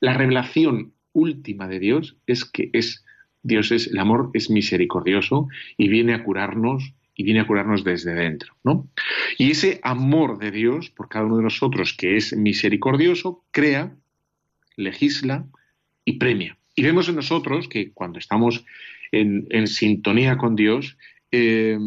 [0.00, 3.04] la revelación última de Dios es que es
[3.44, 8.12] Dios es el amor es misericordioso y viene a curarnos y viene a curarnos desde
[8.14, 8.88] dentro, ¿no?
[9.38, 13.94] Y ese amor de Dios por cada uno de nosotros que es misericordioso crea,
[14.76, 15.46] legisla
[16.04, 16.56] y premia.
[16.74, 18.64] Y vemos en nosotros que cuando estamos
[19.12, 20.96] en, sintonía con Dios,
[21.30, 21.78] eh,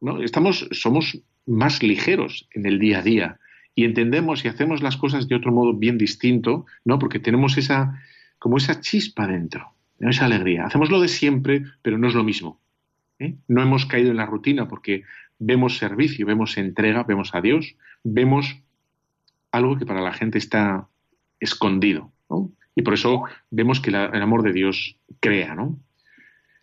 [0.00, 0.22] ¿no?
[0.22, 3.38] estamos, somos más ligeros en el día a día
[3.74, 6.98] y entendemos y hacemos las cosas de otro modo bien distinto, ¿no?
[6.98, 8.00] Porque tenemos esa,
[8.38, 9.72] como esa chispa dentro,
[10.10, 10.64] esa alegría.
[10.64, 12.60] Hacemos lo de siempre, pero no es lo mismo.
[13.18, 13.34] ¿eh?
[13.48, 15.04] No hemos caído en la rutina porque
[15.38, 18.60] vemos servicio, vemos entrega, vemos a Dios, vemos
[19.50, 20.88] algo que para la gente está
[21.40, 22.10] escondido.
[22.30, 22.50] ¿no?
[22.74, 25.76] Y por eso vemos que el amor de Dios crea, ¿no?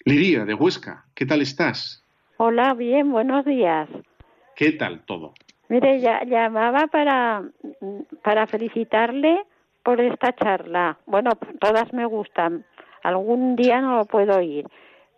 [0.05, 2.03] Lidia, de Huesca, ¿qué tal estás?
[2.37, 3.89] Hola, bien, buenos días.
[4.55, 5.33] ¿Qué tal todo?
[5.67, 7.43] Mire, ya, llamaba para,
[8.23, 9.43] para felicitarle
[9.83, 10.97] por esta charla.
[11.05, 12.65] Bueno, todas me gustan.
[13.03, 14.65] Algún día no lo puedo oír,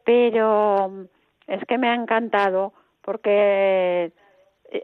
[0.04, 1.08] pero
[1.48, 4.12] es que me ha encantado porque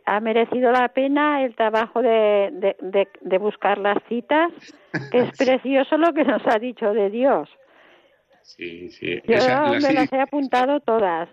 [0.05, 2.75] ha merecido la pena el trabajo de,
[3.21, 4.51] de, buscar las citas,
[5.11, 7.49] que es precioso lo que nos ha dicho de Dios.
[8.41, 9.21] Sí, sí.
[9.25, 11.29] Yo me las he apuntado todas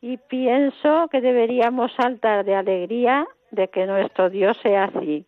[0.00, 5.24] y pienso que deberíamos saltar de alegría de que nuestro Dios sea así.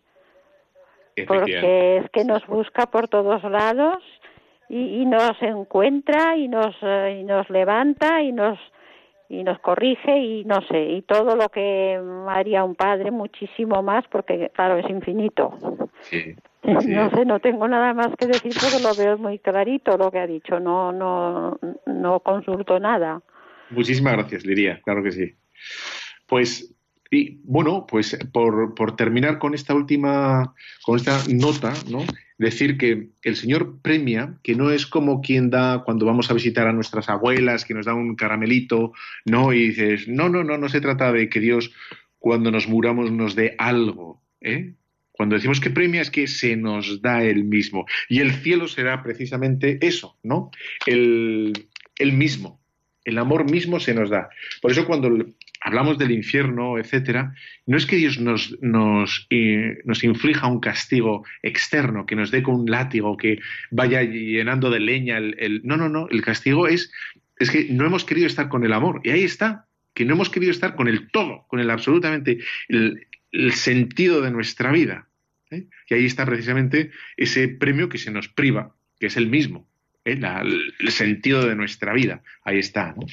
[1.27, 4.01] Porque es que nos busca por todos lados
[4.71, 8.57] y, y nos encuentra y nos, eh, y nos levanta y nos
[9.27, 11.97] y nos corrige y no sé, y todo lo que
[12.27, 15.53] haría un padre, muchísimo más, porque claro, es infinito.
[16.01, 20.11] Sí, No sé, no tengo nada más que decir porque lo veo muy clarito lo
[20.11, 21.57] que ha dicho, no, no,
[21.87, 23.21] no consulto nada.
[23.71, 25.35] Muchísimas gracias, Liria, claro que sí.
[26.27, 26.75] Pues
[27.11, 32.05] y bueno, pues por, por, terminar con esta última, con esta nota, ¿no?
[32.37, 36.67] decir que el Señor premia, que no es como quien da cuando vamos a visitar
[36.67, 38.93] a nuestras abuelas, que nos da un caramelito,
[39.25, 41.71] no, y dices, no, no, no, no se trata de que Dios
[42.17, 44.73] cuando nos muramos nos dé algo, ¿eh?
[45.11, 47.85] Cuando decimos que premia es que se nos da el mismo.
[48.09, 50.49] Y el cielo será precisamente eso, ¿no?
[50.87, 51.67] El,
[51.99, 52.59] el mismo.
[53.03, 54.29] El amor mismo se nos da.
[54.61, 55.09] Por eso cuando
[55.61, 57.33] hablamos del infierno, etcétera,
[57.67, 62.41] no es que Dios nos, nos, eh, nos, inflija un castigo externo, que nos dé
[62.41, 63.39] con un látigo, que
[63.69, 66.91] vaya llenando de leña el, No, no, no, el castigo es,
[67.37, 69.01] es que no hemos querido estar con el amor.
[69.03, 73.07] Y ahí está, que no hemos querido estar con el todo, con el absolutamente, el,
[73.53, 75.07] sentido de nuestra vida.
[75.51, 75.67] ¿eh?
[75.89, 79.69] Y ahí está precisamente ese premio que se nos priva, que es el mismo,
[80.03, 80.19] ¿eh?
[80.79, 82.23] el sentido de nuestra vida.
[82.43, 82.93] Ahí está.
[82.97, 83.05] ¿no?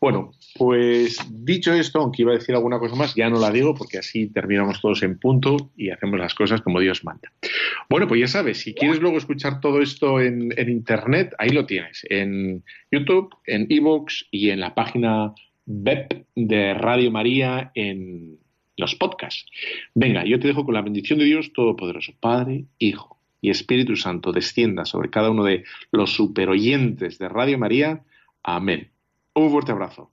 [0.00, 3.74] Bueno, pues dicho esto, aunque iba a decir alguna cosa más, ya no la digo
[3.74, 7.32] porque así terminamos todos en punto y hacemos las cosas como Dios manda.
[7.88, 12.06] Bueno, pues ya sabes, si quieres luego escuchar todo esto en, Internet, ahí lo tienes,
[12.08, 15.34] en YouTube, en Evox y en la página
[15.66, 18.38] web de Radio María en
[18.76, 19.46] los podcasts.
[19.94, 24.32] Venga, yo te dejo con la bendición de Dios Todopoderoso, Padre, Hijo y Espíritu Santo,
[24.32, 28.02] descienda sobre cada uno de los superoyentes de Radio María.
[28.42, 28.91] Amén.
[29.34, 30.12] Un fuerte abrazo.